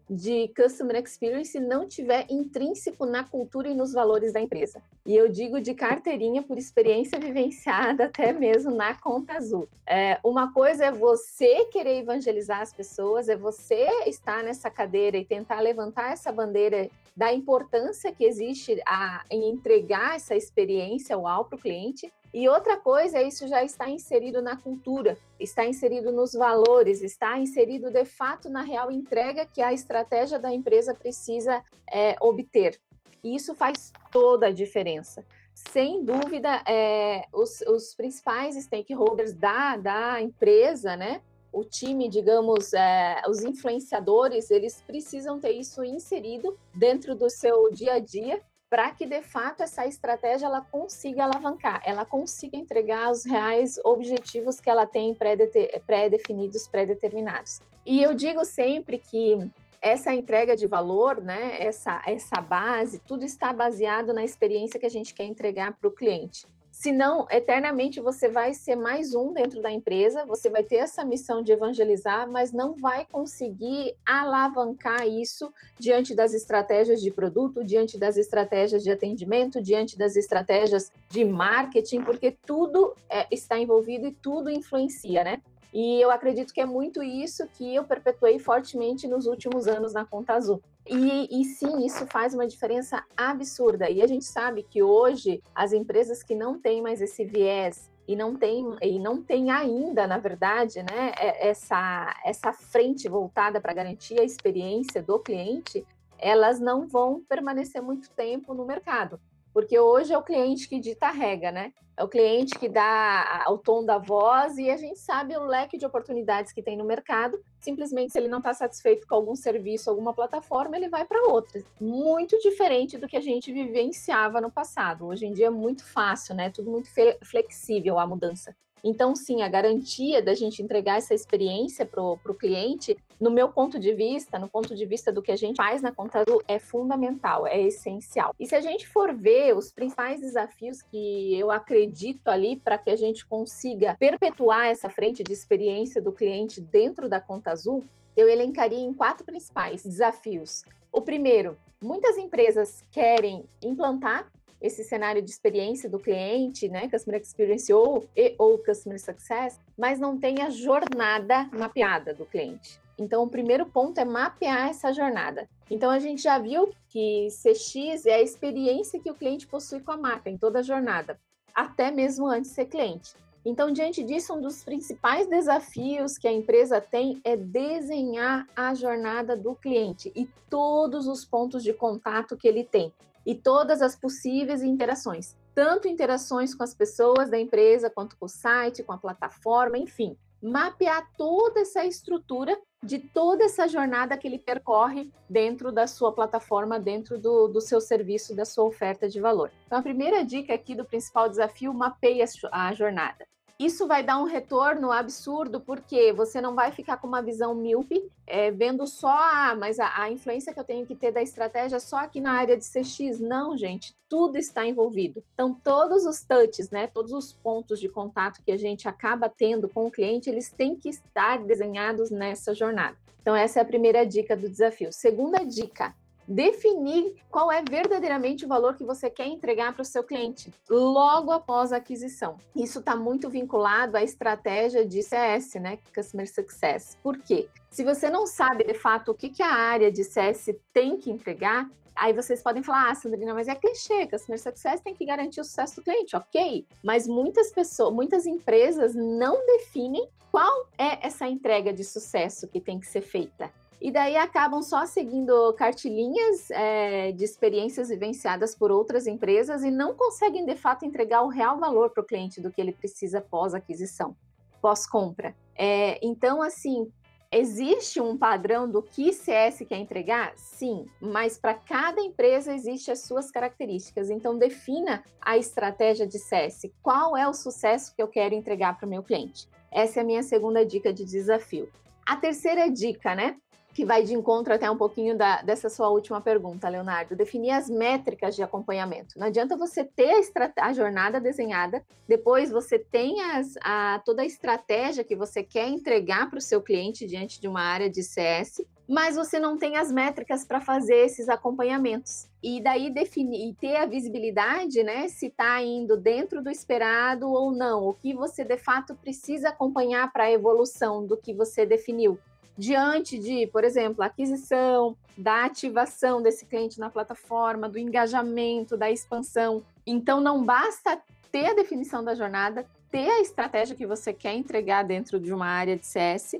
de 0.09 0.51
Customer 0.53 1.01
Experience 1.01 1.57
não 1.57 1.87
tiver 1.87 2.25
intrínseco 2.29 3.05
na 3.05 3.23
cultura 3.23 3.69
e 3.69 3.73
nos 3.73 3.93
valores 3.93 4.33
da 4.33 4.41
empresa. 4.41 4.81
E 5.05 5.15
eu 5.15 5.29
digo 5.29 5.61
de 5.61 5.73
carteirinha 5.73 6.43
por 6.43 6.57
experiência 6.57 7.17
vivenciada 7.17 8.05
até 8.05 8.33
mesmo 8.33 8.71
na 8.75 8.93
conta 8.93 9.37
azul. 9.37 9.69
É, 9.87 10.19
uma 10.21 10.51
coisa 10.51 10.85
é 10.85 10.91
você 10.91 11.63
querer 11.65 11.99
evangelizar 11.99 12.59
as 12.59 12.73
pessoas, 12.73 13.29
é 13.29 13.37
você 13.37 13.87
estar 14.05 14.43
nessa 14.43 14.69
cadeira 14.69 15.15
e 15.15 15.23
tentar 15.23 15.61
levantar 15.61 16.11
essa 16.11 16.29
bandeira 16.29 16.89
da 17.15 17.31
importância 17.31 18.11
que 18.11 18.25
existe 18.25 18.81
a, 18.85 19.23
em 19.31 19.49
entregar 19.49 20.17
essa 20.17 20.35
experiência 20.35 21.15
ao 21.15 21.45
para 21.45 21.55
o 21.55 21.61
cliente, 21.61 22.11
e 22.33 22.47
outra 22.47 22.77
coisa 22.77 23.17
é 23.17 23.23
isso 23.23 23.45
já 23.47 23.63
está 23.63 23.89
inserido 23.89 24.41
na 24.41 24.55
cultura, 24.55 25.17
está 25.37 25.65
inserido 25.65 26.11
nos 26.13 26.31
valores, 26.31 27.01
está 27.01 27.37
inserido 27.37 27.91
de 27.91 28.05
fato 28.05 28.49
na 28.49 28.61
real 28.61 28.89
entrega 28.89 29.45
que 29.45 29.61
a 29.61 29.73
estratégia 29.73 30.39
da 30.39 30.51
empresa 30.51 30.93
precisa 30.93 31.61
é, 31.91 32.15
obter. 32.21 32.79
E 33.21 33.35
isso 33.35 33.53
faz 33.53 33.91
toda 34.11 34.47
a 34.47 34.51
diferença. 34.51 35.25
Sem 35.53 36.05
dúvida, 36.05 36.63
é, 36.65 37.25
os, 37.33 37.61
os, 37.61 37.93
principais 37.93 38.55
stakeholders 38.55 39.33
da, 39.33 39.75
da 39.75 40.21
empresa, 40.21 40.95
né? 40.95 41.21
O 41.51 41.65
time, 41.65 42.07
digamos, 42.07 42.73
é, 42.73 43.21
os 43.27 43.43
influenciadores, 43.43 44.49
eles 44.49 44.81
precisam 44.87 45.37
ter 45.37 45.51
isso 45.51 45.83
inserido 45.83 46.57
dentro 46.73 47.13
do 47.13 47.29
seu 47.29 47.69
dia 47.69 47.95
a 47.95 47.99
dia 47.99 48.41
para 48.71 48.89
que 48.91 49.05
de 49.05 49.21
fato 49.21 49.61
essa 49.63 49.85
estratégia 49.85 50.45
ela 50.45 50.61
consiga 50.61 51.25
alavancar, 51.25 51.81
ela 51.85 52.05
consiga 52.05 52.55
entregar 52.55 53.11
os 53.11 53.25
reais 53.25 53.77
objetivos 53.83 54.61
que 54.61 54.69
ela 54.69 54.85
tem 54.85 55.13
pré-definidos, 55.13 56.69
pré-determinados. 56.69 57.59
E 57.85 58.01
eu 58.01 58.13
digo 58.13 58.45
sempre 58.45 58.97
que 58.97 59.37
essa 59.81 60.13
entrega 60.13 60.55
de 60.55 60.67
valor, 60.67 61.19
né, 61.21 61.61
essa, 61.61 62.01
essa 62.07 62.39
base, 62.39 62.99
tudo 62.99 63.25
está 63.25 63.51
baseado 63.51 64.13
na 64.13 64.23
experiência 64.23 64.79
que 64.79 64.85
a 64.85 64.89
gente 64.89 65.13
quer 65.13 65.25
entregar 65.25 65.73
para 65.73 65.89
o 65.89 65.91
cliente. 65.91 66.47
Senão, 66.81 67.27
eternamente 67.29 68.01
você 68.01 68.27
vai 68.27 68.55
ser 68.55 68.75
mais 68.75 69.13
um 69.13 69.31
dentro 69.31 69.61
da 69.61 69.71
empresa, 69.71 70.25
você 70.25 70.49
vai 70.49 70.63
ter 70.63 70.77
essa 70.77 71.05
missão 71.05 71.43
de 71.43 71.51
evangelizar, 71.51 72.27
mas 72.27 72.51
não 72.51 72.73
vai 72.73 73.05
conseguir 73.05 73.93
alavancar 74.03 75.07
isso 75.07 75.53
diante 75.77 76.15
das 76.15 76.33
estratégias 76.33 76.99
de 76.99 77.11
produto, 77.11 77.63
diante 77.63 77.99
das 77.99 78.17
estratégias 78.17 78.81
de 78.81 78.89
atendimento, 78.89 79.61
diante 79.61 79.95
das 79.95 80.15
estratégias 80.15 80.91
de 81.07 81.23
marketing, 81.23 82.01
porque 82.01 82.31
tudo 82.31 82.95
é, 83.07 83.27
está 83.29 83.59
envolvido 83.59 84.07
e 84.07 84.11
tudo 84.11 84.49
influencia, 84.49 85.23
né? 85.23 85.39
E 85.73 86.01
eu 86.01 86.11
acredito 86.11 86.53
que 86.53 86.59
é 86.59 86.65
muito 86.65 87.01
isso 87.01 87.47
que 87.47 87.75
eu 87.75 87.83
perpetuei 87.83 88.39
fortemente 88.39 89.07
nos 89.07 89.25
últimos 89.25 89.67
anos 89.67 89.93
na 89.93 90.05
Conta 90.05 90.33
Azul. 90.33 90.61
E, 90.87 91.41
e, 91.41 91.45
sim, 91.45 91.85
isso 91.85 92.05
faz 92.07 92.33
uma 92.33 92.47
diferença 92.47 93.03
absurda. 93.15 93.89
E 93.89 94.01
a 94.01 94.07
gente 94.07 94.25
sabe 94.25 94.63
que 94.63 94.83
hoje 94.83 95.41
as 95.55 95.71
empresas 95.71 96.23
que 96.23 96.35
não 96.35 96.59
têm 96.59 96.81
mais 96.81 97.01
esse 97.01 97.23
viés 97.23 97.89
e 98.07 98.15
não 98.15 98.35
tem 98.35 98.65
e 98.81 98.99
não 98.99 99.21
tem 99.21 99.51
ainda, 99.51 100.07
na 100.07 100.17
verdade, 100.17 100.79
né, 100.83 101.13
é, 101.17 101.49
essa 101.49 102.13
essa 102.25 102.51
frente 102.51 103.07
voltada 103.07 103.61
para 103.61 103.73
garantir 103.73 104.19
a 104.19 104.23
experiência 104.23 105.01
do 105.01 105.19
cliente, 105.19 105.85
elas 106.17 106.59
não 106.59 106.87
vão 106.87 107.21
permanecer 107.27 107.81
muito 107.81 108.09
tempo 108.11 108.53
no 108.53 108.65
mercado. 108.65 109.19
Porque 109.53 109.77
hoje 109.77 110.13
é 110.13 110.17
o 110.17 110.23
cliente 110.23 110.67
que 110.67 110.79
dita 110.79 111.07
a 111.07 111.11
regra, 111.11 111.51
né? 111.51 111.73
É 111.97 112.03
o 112.03 112.07
cliente 112.07 112.57
que 112.57 112.69
dá 112.69 113.45
o 113.49 113.57
tom 113.57 113.85
da 113.85 113.97
voz 113.97 114.57
e 114.57 114.69
a 114.69 114.77
gente 114.77 114.97
sabe 114.97 115.35
o 115.35 115.43
leque 115.43 115.77
de 115.77 115.85
oportunidades 115.85 116.51
que 116.53 116.63
tem 116.63 116.77
no 116.77 116.85
mercado. 116.85 117.39
Simplesmente, 117.59 118.13
se 118.13 118.17
ele 118.17 118.27
não 118.27 118.39
está 118.39 118.53
satisfeito 118.53 119.05
com 119.05 119.13
algum 119.13 119.35
serviço, 119.35 119.89
alguma 119.89 120.13
plataforma, 120.13 120.77
ele 120.77 120.89
vai 120.89 121.05
para 121.05 121.27
outra. 121.27 121.61
Muito 121.79 122.39
diferente 122.39 122.97
do 122.97 123.07
que 123.07 123.17
a 123.17 123.21
gente 123.21 123.51
vivenciava 123.51 124.39
no 124.39 124.49
passado. 124.49 125.05
Hoje 125.05 125.25
em 125.25 125.33
dia 125.33 125.47
é 125.47 125.51
muito 125.51 125.85
fácil, 125.85 126.33
né? 126.33 126.49
Tudo 126.49 126.71
muito 126.71 126.89
flexível 127.21 127.99
a 127.99 128.07
mudança. 128.07 128.55
Então, 128.83 129.15
sim, 129.15 129.41
a 129.41 129.47
garantia 129.47 130.21
da 130.21 130.33
gente 130.33 130.61
entregar 130.61 130.97
essa 130.97 131.13
experiência 131.13 131.85
para 131.85 132.01
o 132.01 132.33
cliente, 132.33 132.97
no 133.19 133.29
meu 133.29 133.49
ponto 133.49 133.79
de 133.79 133.93
vista, 133.93 134.39
no 134.39 134.49
ponto 134.49 134.75
de 134.75 134.85
vista 134.85 135.11
do 135.11 135.21
que 135.21 135.31
a 135.31 135.35
gente 135.35 135.55
faz 135.55 135.81
na 135.81 135.91
conta 135.91 136.23
é 136.47 136.57
fundamental, 136.57 137.45
é 137.45 137.61
essencial. 137.61 138.33
E 138.39 138.45
se 138.47 138.55
a 138.55 138.61
gente 138.61 138.87
for 138.87 139.13
ver 139.13 139.55
os 139.55 139.71
principais 139.71 140.19
desafios 140.19 140.81
que 140.81 141.37
eu 141.37 141.51
acredito 141.51 142.27
ali 142.27 142.55
para 142.55 142.77
que 142.77 142.89
a 142.89 142.95
gente 142.95 143.25
consiga 143.25 143.95
perpetuar 143.99 144.67
essa 144.67 144.89
frente 144.89 145.23
de 145.23 145.31
experiência 145.31 146.01
do 146.01 146.11
cliente 146.11 146.59
dentro 146.59 147.07
da 147.07 147.19
conta 147.19 147.51
azul, 147.51 147.83
eu 148.15 148.27
elencaria 148.27 148.79
em 148.79 148.93
quatro 148.93 149.25
principais 149.25 149.83
desafios. 149.83 150.63
O 150.91 151.01
primeiro, 151.01 151.57
muitas 151.81 152.17
empresas 152.17 152.83
querem 152.91 153.45
implantar 153.63 154.29
esse 154.61 154.83
cenário 154.83 155.21
de 155.21 155.31
experiência 155.31 155.89
do 155.89 155.99
cliente, 155.99 156.69
né, 156.69 156.87
Customer 156.87 157.19
Experience 157.19 157.73
ou, 157.73 158.07
e, 158.15 158.35
ou 158.37 158.59
Customer 158.59 158.99
Success, 158.99 159.59
mas 159.77 159.99
não 159.99 160.17
tem 160.17 160.41
a 160.41 160.49
jornada 160.49 161.49
mapeada 161.51 162.13
do 162.13 162.25
cliente. 162.25 162.79
Então, 162.97 163.23
o 163.23 163.29
primeiro 163.29 163.65
ponto 163.65 163.97
é 163.99 164.05
mapear 164.05 164.69
essa 164.69 164.93
jornada. 164.93 165.49
Então, 165.69 165.89
a 165.89 165.97
gente 165.97 166.21
já 166.21 166.37
viu 166.37 166.71
que 166.89 167.29
CX 167.29 168.05
é 168.05 168.15
a 168.15 168.21
experiência 168.21 168.99
que 168.99 169.09
o 169.09 169.15
cliente 169.15 169.47
possui 169.47 169.79
com 169.79 169.91
a 169.91 169.97
marca 169.97 170.29
em 170.29 170.37
toda 170.37 170.59
a 170.59 170.63
jornada, 170.63 171.19
até 171.55 171.89
mesmo 171.89 172.27
antes 172.27 172.51
de 172.51 172.55
ser 172.55 172.65
cliente. 172.65 173.15
Então, 173.43 173.71
diante 173.71 174.03
disso, 174.03 174.35
um 174.35 174.41
dos 174.41 174.63
principais 174.63 175.27
desafios 175.27 176.15
que 176.15 176.27
a 176.27 176.31
empresa 176.31 176.79
tem 176.79 177.19
é 177.23 177.35
desenhar 177.35 178.47
a 178.55 178.75
jornada 178.75 179.35
do 179.35 179.55
cliente 179.55 180.11
e 180.15 180.29
todos 180.47 181.07
os 181.07 181.25
pontos 181.25 181.63
de 181.63 181.73
contato 181.73 182.37
que 182.37 182.47
ele 182.47 182.63
tem 182.63 182.93
e 183.25 183.35
todas 183.35 183.81
as 183.81 183.95
possíveis 183.95 184.63
interações, 184.63 185.35
tanto 185.53 185.87
interações 185.87 186.55
com 186.55 186.63
as 186.63 186.73
pessoas 186.73 187.29
da 187.29 187.39
empresa, 187.39 187.89
quanto 187.89 188.17
com 188.17 188.25
o 188.25 188.29
site, 188.29 188.83
com 188.83 188.91
a 188.91 188.97
plataforma, 188.97 189.77
enfim, 189.77 190.17
mapear 190.41 191.07
toda 191.17 191.59
essa 191.59 191.85
estrutura 191.85 192.57
de 192.83 192.97
toda 192.97 193.43
essa 193.43 193.67
jornada 193.67 194.17
que 194.17 194.27
ele 194.27 194.39
percorre 194.39 195.11
dentro 195.29 195.71
da 195.71 195.85
sua 195.85 196.11
plataforma, 196.11 196.79
dentro 196.79 197.19
do, 197.19 197.47
do 197.47 197.61
seu 197.61 197.79
serviço, 197.79 198.35
da 198.35 198.43
sua 198.43 198.63
oferta 198.63 199.07
de 199.07 199.21
valor. 199.21 199.51
Então, 199.67 199.77
a 199.77 199.83
primeira 199.83 200.25
dica 200.25 200.53
aqui 200.53 200.73
do 200.73 200.83
principal 200.83 201.29
desafio, 201.29 201.73
mapeia 201.73 202.25
a 202.51 202.73
jornada. 202.73 203.27
Isso 203.61 203.85
vai 203.85 204.01
dar 204.01 204.17
um 204.17 204.23
retorno 204.23 204.91
absurdo, 204.91 205.61
porque 205.61 206.11
você 206.11 206.41
não 206.41 206.55
vai 206.55 206.71
ficar 206.71 206.97
com 206.97 207.05
uma 207.05 207.21
visão 207.21 207.53
míope, 207.53 208.11
é, 208.25 208.49
vendo 208.49 208.87
só, 208.87 209.07
ah, 209.07 209.55
mas 209.55 209.79
a, 209.79 210.01
a, 210.01 210.09
influência 210.09 210.51
que 210.51 210.59
eu 210.59 210.63
tenho 210.63 210.83
que 210.83 210.95
ter 210.95 211.11
da 211.11 211.21
estratégia 211.21 211.79
só 211.79 211.97
aqui 211.97 212.19
na 212.19 212.31
área 212.31 212.57
de 212.57 212.65
CX. 212.65 213.19
Não, 213.19 213.55
gente, 213.55 213.95
tudo 214.09 214.35
está 214.39 214.65
envolvido. 214.65 215.23
Então, 215.35 215.53
todos 215.53 216.07
os 216.07 216.23
touches, 216.23 216.71
né, 216.71 216.87
todos 216.87 217.11
os 217.11 217.33
pontos 217.33 217.79
de 217.79 217.87
contato 217.87 218.41
que 218.43 218.51
a 218.51 218.57
gente 218.57 218.87
acaba 218.87 219.29
tendo 219.29 219.69
com 219.69 219.85
o 219.85 219.91
cliente, 219.91 220.27
eles 220.27 220.49
têm 220.49 220.75
que 220.75 220.89
estar 220.89 221.37
desenhados 221.43 222.09
nessa 222.09 222.55
jornada. 222.55 222.97
Então, 223.21 223.35
essa 223.35 223.59
é 223.59 223.61
a 223.61 223.65
primeira 223.65 224.03
dica 224.03 224.35
do 224.35 224.49
desafio. 224.49 224.91
Segunda 224.91 225.43
dica, 225.43 225.93
definir 226.31 227.15
qual 227.29 227.51
é 227.51 227.61
verdadeiramente 227.61 228.45
o 228.45 228.47
valor 228.47 228.75
que 228.75 228.83
você 228.83 229.09
quer 229.09 229.27
entregar 229.27 229.73
para 229.73 229.81
o 229.81 229.85
seu 229.85 230.03
cliente 230.03 230.51
logo 230.69 231.31
após 231.31 231.73
a 231.73 231.77
aquisição. 231.77 232.37
Isso 232.55 232.79
está 232.79 232.95
muito 232.95 233.29
vinculado 233.29 233.97
à 233.97 234.03
estratégia 234.03 234.85
de 234.85 235.03
CS, 235.03 235.55
né? 235.55 235.77
Customer 235.93 236.31
Success. 236.31 236.97
Por 237.03 237.17
quê? 237.17 237.47
Se 237.69 237.83
você 237.83 238.09
não 238.09 238.25
sabe 238.25 238.63
de 238.63 238.73
fato 238.73 239.11
o 239.11 239.13
que, 239.13 239.29
que 239.29 239.43
a 239.43 239.53
área 239.53 239.91
de 239.91 240.03
CS 240.03 240.55
tem 240.73 240.97
que 240.97 241.11
entregar, 241.11 241.69
Aí 241.93 242.13
vocês 242.13 242.41
podem 242.41 242.63
falar, 242.63 242.89
ah, 242.89 242.95
Sandrina, 242.95 243.33
mas 243.33 243.49
é 243.49 243.53
clichê, 243.53 244.07
Customer 244.07 244.39
Success 244.39 244.79
tem 244.79 244.95
que 244.95 245.05
garantir 245.05 245.41
o 245.41 245.43
sucesso 245.43 245.75
do 245.75 245.83
cliente, 245.83 246.15
ok. 246.15 246.65
Mas 246.81 247.05
muitas 247.05 247.51
pessoas, 247.51 247.93
muitas 247.93 248.25
empresas 248.25 248.95
não 248.95 249.45
definem 249.45 250.09
qual 250.31 250.67
é 250.77 251.05
essa 251.05 251.27
entrega 251.27 251.73
de 251.73 251.83
sucesso 251.83 252.47
que 252.47 252.61
tem 252.61 252.79
que 252.79 252.87
ser 252.87 253.01
feita 253.01 253.51
e 253.81 253.91
daí 253.91 254.15
acabam 254.15 254.61
só 254.61 254.85
seguindo 254.85 255.51
cartilinhas 255.53 256.51
é, 256.51 257.11
de 257.11 257.23
experiências 257.23 257.89
vivenciadas 257.89 258.53
por 258.53 258.71
outras 258.71 259.07
empresas 259.07 259.63
e 259.63 259.71
não 259.71 259.95
conseguem 259.95 260.45
de 260.45 260.55
fato 260.55 260.85
entregar 260.85 261.23
o 261.23 261.29
real 261.29 261.57
valor 261.59 261.89
para 261.89 262.03
o 262.03 262.05
cliente 262.05 262.39
do 262.39 262.51
que 262.51 262.61
ele 262.61 262.73
precisa 262.73 263.19
pós 263.19 263.55
aquisição, 263.55 264.15
pós 264.61 264.85
compra. 264.85 265.35
É, 265.55 265.99
então, 266.05 266.43
assim, 266.43 266.91
existe 267.31 267.99
um 267.99 268.15
padrão 268.15 268.69
do 268.69 268.83
que 268.83 269.11
CS 269.11 269.63
quer 269.67 269.77
entregar? 269.77 270.33
Sim, 270.35 270.85
mas 271.01 271.39
para 271.39 271.55
cada 271.55 272.01
empresa 272.01 272.53
existe 272.53 272.91
as 272.91 272.99
suas 272.99 273.31
características. 273.31 274.11
Então, 274.11 274.37
defina 274.37 275.03
a 275.19 275.39
estratégia 275.39 276.05
de 276.05 276.19
CS. 276.19 276.69
Qual 276.83 277.17
é 277.17 277.27
o 277.27 277.33
sucesso 277.33 277.95
que 277.95 278.03
eu 278.03 278.07
quero 278.07 278.35
entregar 278.35 278.77
para 278.77 278.85
o 278.85 278.89
meu 278.89 279.01
cliente? 279.01 279.49
Essa 279.71 280.01
é 280.01 280.03
a 280.03 280.05
minha 280.05 280.21
segunda 280.21 280.63
dica 280.63 280.93
de 280.93 281.03
desafio. 281.03 281.67
A 282.05 282.15
terceira 282.15 282.69
dica, 282.69 283.15
né? 283.15 283.37
Que 283.73 283.85
vai 283.85 284.03
de 284.03 284.13
encontro 284.13 284.53
até 284.53 284.69
um 284.69 284.77
pouquinho 284.77 285.17
da, 285.17 285.41
dessa 285.41 285.69
sua 285.69 285.89
última 285.89 286.19
pergunta, 286.21 286.67
Leonardo. 286.69 287.15
Definir 287.15 287.51
as 287.51 287.69
métricas 287.69 288.35
de 288.35 288.43
acompanhamento. 288.43 289.17
Não 289.17 289.27
adianta 289.27 289.57
você 289.57 289.83
ter 289.83 290.11
a, 290.13 290.67
a 290.67 290.73
jornada 290.73 291.19
desenhada, 291.19 291.83
depois 292.07 292.51
você 292.51 292.77
tem 292.77 293.21
as, 293.21 293.55
a, 293.61 294.01
toda 294.05 294.21
a 294.21 294.25
estratégia 294.25 295.03
que 295.03 295.15
você 295.15 295.43
quer 295.43 295.67
entregar 295.67 296.29
para 296.29 296.39
o 296.39 296.41
seu 296.41 296.61
cliente 296.61 297.07
diante 297.07 297.39
de 297.39 297.47
uma 297.47 297.61
área 297.61 297.89
de 297.89 298.03
CS, 298.03 298.61
mas 298.87 299.15
você 299.15 299.39
não 299.39 299.57
tem 299.57 299.77
as 299.77 299.89
métricas 299.89 300.43
para 300.43 300.59
fazer 300.59 301.05
esses 301.05 301.29
acompanhamentos. 301.29 302.27
E 302.43 302.61
daí 302.61 302.89
definir 302.89 303.55
ter 303.55 303.77
a 303.77 303.85
visibilidade, 303.85 304.83
né, 304.83 305.07
se 305.07 305.27
está 305.27 305.61
indo 305.61 305.95
dentro 305.95 306.43
do 306.43 306.49
esperado 306.49 307.29
ou 307.29 307.51
não, 307.51 307.87
o 307.87 307.93
que 307.93 308.13
você 308.13 308.43
de 308.43 308.57
fato 308.57 308.93
precisa 308.95 309.49
acompanhar 309.49 310.11
para 310.11 310.25
a 310.25 310.31
evolução 310.31 311.05
do 311.05 311.15
que 311.15 311.33
você 311.33 311.65
definiu 311.65 312.19
diante 312.61 313.17
de, 313.17 313.47
por 313.47 313.63
exemplo, 313.63 314.03
a 314.03 314.05
aquisição, 314.05 314.95
da 315.17 315.45
ativação 315.45 316.21
desse 316.21 316.45
cliente 316.45 316.79
na 316.79 316.91
plataforma, 316.91 317.67
do 317.67 317.79
engajamento, 317.79 318.77
da 318.77 318.91
expansão. 318.91 319.63
Então, 319.83 320.21
não 320.21 320.45
basta 320.45 321.01
ter 321.31 321.47
a 321.47 321.55
definição 321.55 322.03
da 322.03 322.13
jornada, 322.13 322.63
ter 322.91 323.09
a 323.09 323.19
estratégia 323.19 323.75
que 323.75 323.87
você 323.87 324.13
quer 324.13 324.35
entregar 324.35 324.83
dentro 324.83 325.19
de 325.19 325.33
uma 325.33 325.47
área 325.47 325.75
de 325.75 325.87
CS 325.87 326.35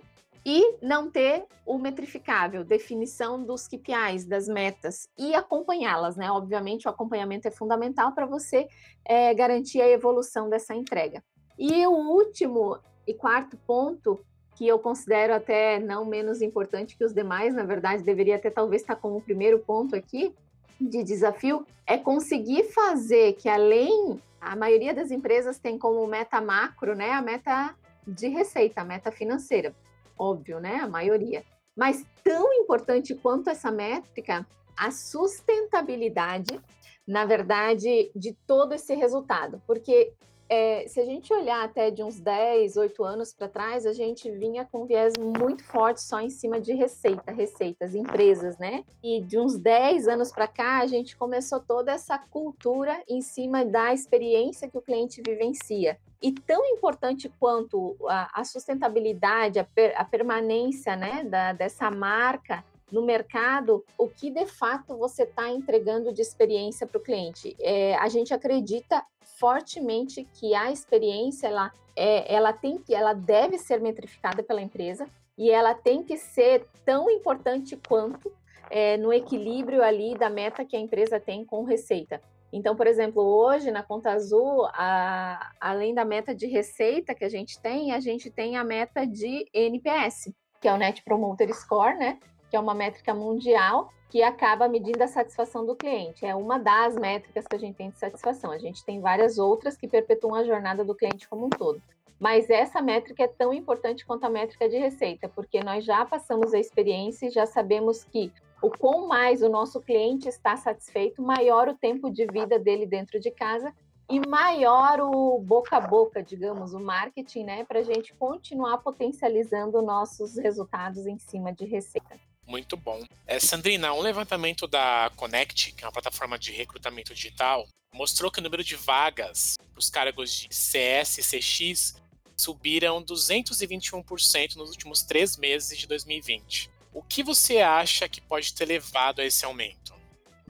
e 0.45 0.75
não 0.79 1.09
ter 1.09 1.43
o 1.65 1.79
metrificável, 1.79 2.63
definição 2.63 3.43
dos 3.43 3.67
KPIs, 3.67 4.23
das 4.23 4.47
metas 4.47 5.09
e 5.17 5.33
acompanhá-las, 5.33 6.15
né? 6.15 6.29
Obviamente, 6.31 6.87
o 6.87 6.91
acompanhamento 6.91 7.47
é 7.47 7.51
fundamental 7.51 8.11
para 8.11 8.27
você 8.27 8.67
é, 9.03 9.33
garantir 9.33 9.81
a 9.81 9.89
evolução 9.89 10.47
dessa 10.51 10.75
entrega. 10.75 11.23
E 11.57 11.83
o 11.87 11.91
último 11.91 12.77
e 13.07 13.13
quarto 13.15 13.57
ponto 13.65 14.23
que 14.55 14.67
eu 14.67 14.77
considero 14.79 15.33
até 15.33 15.79
não 15.79 16.05
menos 16.05 16.41
importante 16.41 16.97
que 16.97 17.03
os 17.03 17.13
demais, 17.13 17.53
na 17.53 17.63
verdade, 17.63 18.03
deveria 18.03 18.35
até 18.35 18.49
talvez 18.49 18.81
estar 18.81 18.95
como 18.95 19.21
primeiro 19.21 19.59
ponto 19.59 19.95
aqui, 19.95 20.33
de 20.79 21.03
desafio 21.03 21.65
é 21.85 21.97
conseguir 21.97 22.63
fazer 22.71 23.33
que 23.33 23.47
além 23.47 24.19
a 24.39 24.55
maioria 24.55 24.93
das 24.93 25.11
empresas 25.11 25.59
tem 25.59 25.77
como 25.77 26.05
meta 26.07 26.41
macro, 26.41 26.95
né, 26.95 27.11
a 27.11 27.21
meta 27.21 27.75
de 28.07 28.27
receita, 28.27 28.81
a 28.81 28.85
meta 28.85 29.11
financeira, 29.11 29.75
óbvio, 30.17 30.59
né, 30.59 30.77
a 30.77 30.87
maioria. 30.87 31.43
Mas 31.75 32.03
tão 32.23 32.51
importante 32.53 33.13
quanto 33.13 33.49
essa 33.49 33.71
métrica, 33.71 34.45
a 34.75 34.89
sustentabilidade, 34.89 36.59
na 37.07 37.25
verdade, 37.25 38.11
de 38.15 38.33
todo 38.47 38.73
esse 38.73 38.95
resultado, 38.95 39.61
porque 39.67 40.13
é, 40.53 40.85
se 40.85 40.99
a 40.99 41.05
gente 41.05 41.33
olhar 41.33 41.63
até 41.63 41.89
de 41.89 42.03
uns 42.03 42.19
10, 42.19 42.75
8 42.75 43.03
anos 43.05 43.33
para 43.33 43.47
trás, 43.47 43.85
a 43.85 43.93
gente 43.93 44.29
vinha 44.29 44.65
com 44.65 44.83
um 44.83 44.85
viés 44.85 45.13
muito 45.17 45.63
forte 45.63 46.01
só 46.01 46.19
em 46.19 46.29
cima 46.29 46.59
de 46.59 46.73
receita, 46.73 47.31
receitas, 47.31 47.95
empresas, 47.95 48.57
né? 48.57 48.83
E 49.01 49.21
de 49.21 49.39
uns 49.39 49.57
10 49.57 50.09
anos 50.09 50.29
para 50.29 50.49
cá, 50.49 50.79
a 50.79 50.87
gente 50.87 51.15
começou 51.15 51.61
toda 51.61 51.93
essa 51.93 52.17
cultura 52.17 53.01
em 53.07 53.21
cima 53.21 53.63
da 53.63 53.93
experiência 53.93 54.67
que 54.69 54.77
o 54.77 54.81
cliente 54.81 55.21
vivencia. 55.25 55.97
E 56.21 56.33
tão 56.33 56.65
importante 56.65 57.31
quanto 57.39 57.95
a, 58.09 58.41
a 58.41 58.43
sustentabilidade, 58.43 59.57
a, 59.57 59.63
per, 59.63 59.93
a, 59.95 60.03
permanência 60.03 60.97
né, 60.97 61.23
da, 61.23 61.53
dessa 61.53 61.89
marca 61.89 62.61
no 62.91 63.01
mercado, 63.01 63.85
o 63.97 64.07
que 64.07 64.29
de 64.29 64.45
fato 64.45 64.97
você 64.97 65.23
está 65.23 65.49
entregando 65.49 66.13
de 66.13 66.21
experiência 66.21 66.85
para 66.85 66.97
o 66.97 67.03
cliente. 67.03 67.55
É, 67.59 67.95
a 67.95 68.09
gente 68.09 68.33
acredita 68.33 69.03
fortemente 69.39 70.27
que 70.33 70.53
a 70.53 70.71
experiência 70.71 71.47
ela, 71.47 71.71
é, 71.95 72.33
ela 72.33 72.53
tem 72.53 72.77
que, 72.77 72.93
ela 72.93 73.13
deve 73.13 73.57
ser 73.57 73.79
metrificada 73.79 74.43
pela 74.43 74.61
empresa 74.61 75.07
e 75.37 75.49
ela 75.49 75.73
tem 75.73 76.03
que 76.03 76.17
ser 76.17 76.67
tão 76.85 77.09
importante 77.09 77.79
quanto 77.87 78.31
é, 78.69 78.97
no 78.97 79.11
equilíbrio 79.11 79.83
ali 79.83 80.15
da 80.15 80.29
meta 80.29 80.65
que 80.65 80.75
a 80.75 80.79
empresa 80.79 81.19
tem 81.19 81.43
com 81.43 81.63
receita. 81.63 82.21
Então, 82.53 82.75
por 82.75 82.85
exemplo, 82.85 83.23
hoje 83.23 83.71
na 83.71 83.81
Conta 83.81 84.11
Azul, 84.11 84.65
a, 84.73 85.53
além 85.59 85.93
da 85.93 86.03
meta 86.03 86.35
de 86.35 86.47
receita 86.47 87.15
que 87.15 87.23
a 87.23 87.29
gente 87.29 87.59
tem, 87.59 87.93
a 87.93 87.99
gente 87.99 88.29
tem 88.29 88.57
a 88.57 88.63
meta 88.63 89.07
de 89.07 89.47
NPS, 89.53 90.33
que 90.59 90.67
é 90.67 90.73
o 90.73 90.77
Net 90.77 91.01
Promoter 91.03 91.53
Score, 91.53 91.97
né? 91.97 92.19
Que 92.51 92.55
é 92.55 92.59
uma 92.59 92.75
métrica 92.75 93.13
mundial 93.13 93.91
que 94.11 94.21
acaba 94.21 94.67
medindo 94.67 95.01
a 95.01 95.07
satisfação 95.07 95.65
do 95.65 95.73
cliente. 95.73 96.25
É 96.25 96.35
uma 96.35 96.59
das 96.59 96.95
métricas 96.95 97.47
que 97.47 97.55
a 97.55 97.59
gente 97.59 97.77
tem 97.77 97.89
de 97.89 97.97
satisfação. 97.97 98.51
A 98.51 98.57
gente 98.57 98.83
tem 98.83 98.99
várias 98.99 99.39
outras 99.39 99.77
que 99.77 99.87
perpetuam 99.87 100.35
a 100.35 100.43
jornada 100.43 100.83
do 100.83 100.93
cliente 100.93 101.29
como 101.29 101.45
um 101.45 101.49
todo. 101.49 101.81
Mas 102.19 102.49
essa 102.49 102.81
métrica 102.81 103.23
é 103.23 103.27
tão 103.27 103.53
importante 103.53 104.05
quanto 104.05 104.25
a 104.25 104.29
métrica 104.29 104.69
de 104.69 104.77
receita, 104.77 105.27
porque 105.29 105.63
nós 105.63 105.83
já 105.83 106.05
passamos 106.05 106.53
a 106.53 106.59
experiência 106.59 107.25
e 107.27 107.31
já 107.31 107.47
sabemos 107.47 108.03
que 108.03 108.31
o 108.61 108.69
quão 108.69 109.07
mais 109.07 109.41
o 109.41 109.49
nosso 109.49 109.81
cliente 109.81 110.27
está 110.27 110.55
satisfeito, 110.55 111.21
maior 111.21 111.67
o 111.67 111.73
tempo 111.73 112.11
de 112.11 112.27
vida 112.27 112.59
dele 112.59 112.85
dentro 112.85 113.19
de 113.19 113.31
casa 113.31 113.73
e 114.07 114.19
maior 114.19 114.99
o 114.99 115.39
boca 115.39 115.77
a 115.77 115.81
boca, 115.81 116.21
digamos, 116.21 116.73
o 116.73 116.79
marketing, 116.79 117.45
né, 117.45 117.63
para 117.63 117.79
a 117.79 117.83
gente 117.83 118.13
continuar 118.13 118.77
potencializando 118.79 119.81
nossos 119.81 120.37
resultados 120.37 121.07
em 121.07 121.17
cima 121.17 121.51
de 121.53 121.65
receita. 121.65 122.19
Muito 122.45 122.75
bom. 122.75 123.03
É, 123.25 123.39
Sandrina, 123.39 123.93
um 123.93 124.01
levantamento 124.01 124.67
da 124.67 125.11
Connect, 125.15 125.73
que 125.73 125.83
é 125.83 125.87
uma 125.87 125.93
plataforma 125.93 126.37
de 126.37 126.51
recrutamento 126.51 127.13
digital, 127.13 127.67
mostrou 127.93 128.31
que 128.31 128.39
o 128.39 128.43
número 128.43 128.63
de 128.63 128.75
vagas 128.75 129.55
para 129.71 129.79
os 129.79 129.89
cargos 129.89 130.33
de 130.33 130.53
CS 130.53 131.17
e 131.17 131.39
CX 131.39 131.95
subiram 132.35 133.03
221% 133.03 134.55
nos 134.55 134.71
últimos 134.71 135.03
três 135.03 135.37
meses 135.37 135.77
de 135.77 135.87
2020. 135.87 136.69
O 136.93 137.01
que 137.01 137.23
você 137.23 137.59
acha 137.59 138.09
que 138.09 138.19
pode 138.19 138.53
ter 138.53 138.65
levado 138.65 139.21
a 139.21 139.25
esse 139.25 139.45
aumento? 139.45 139.93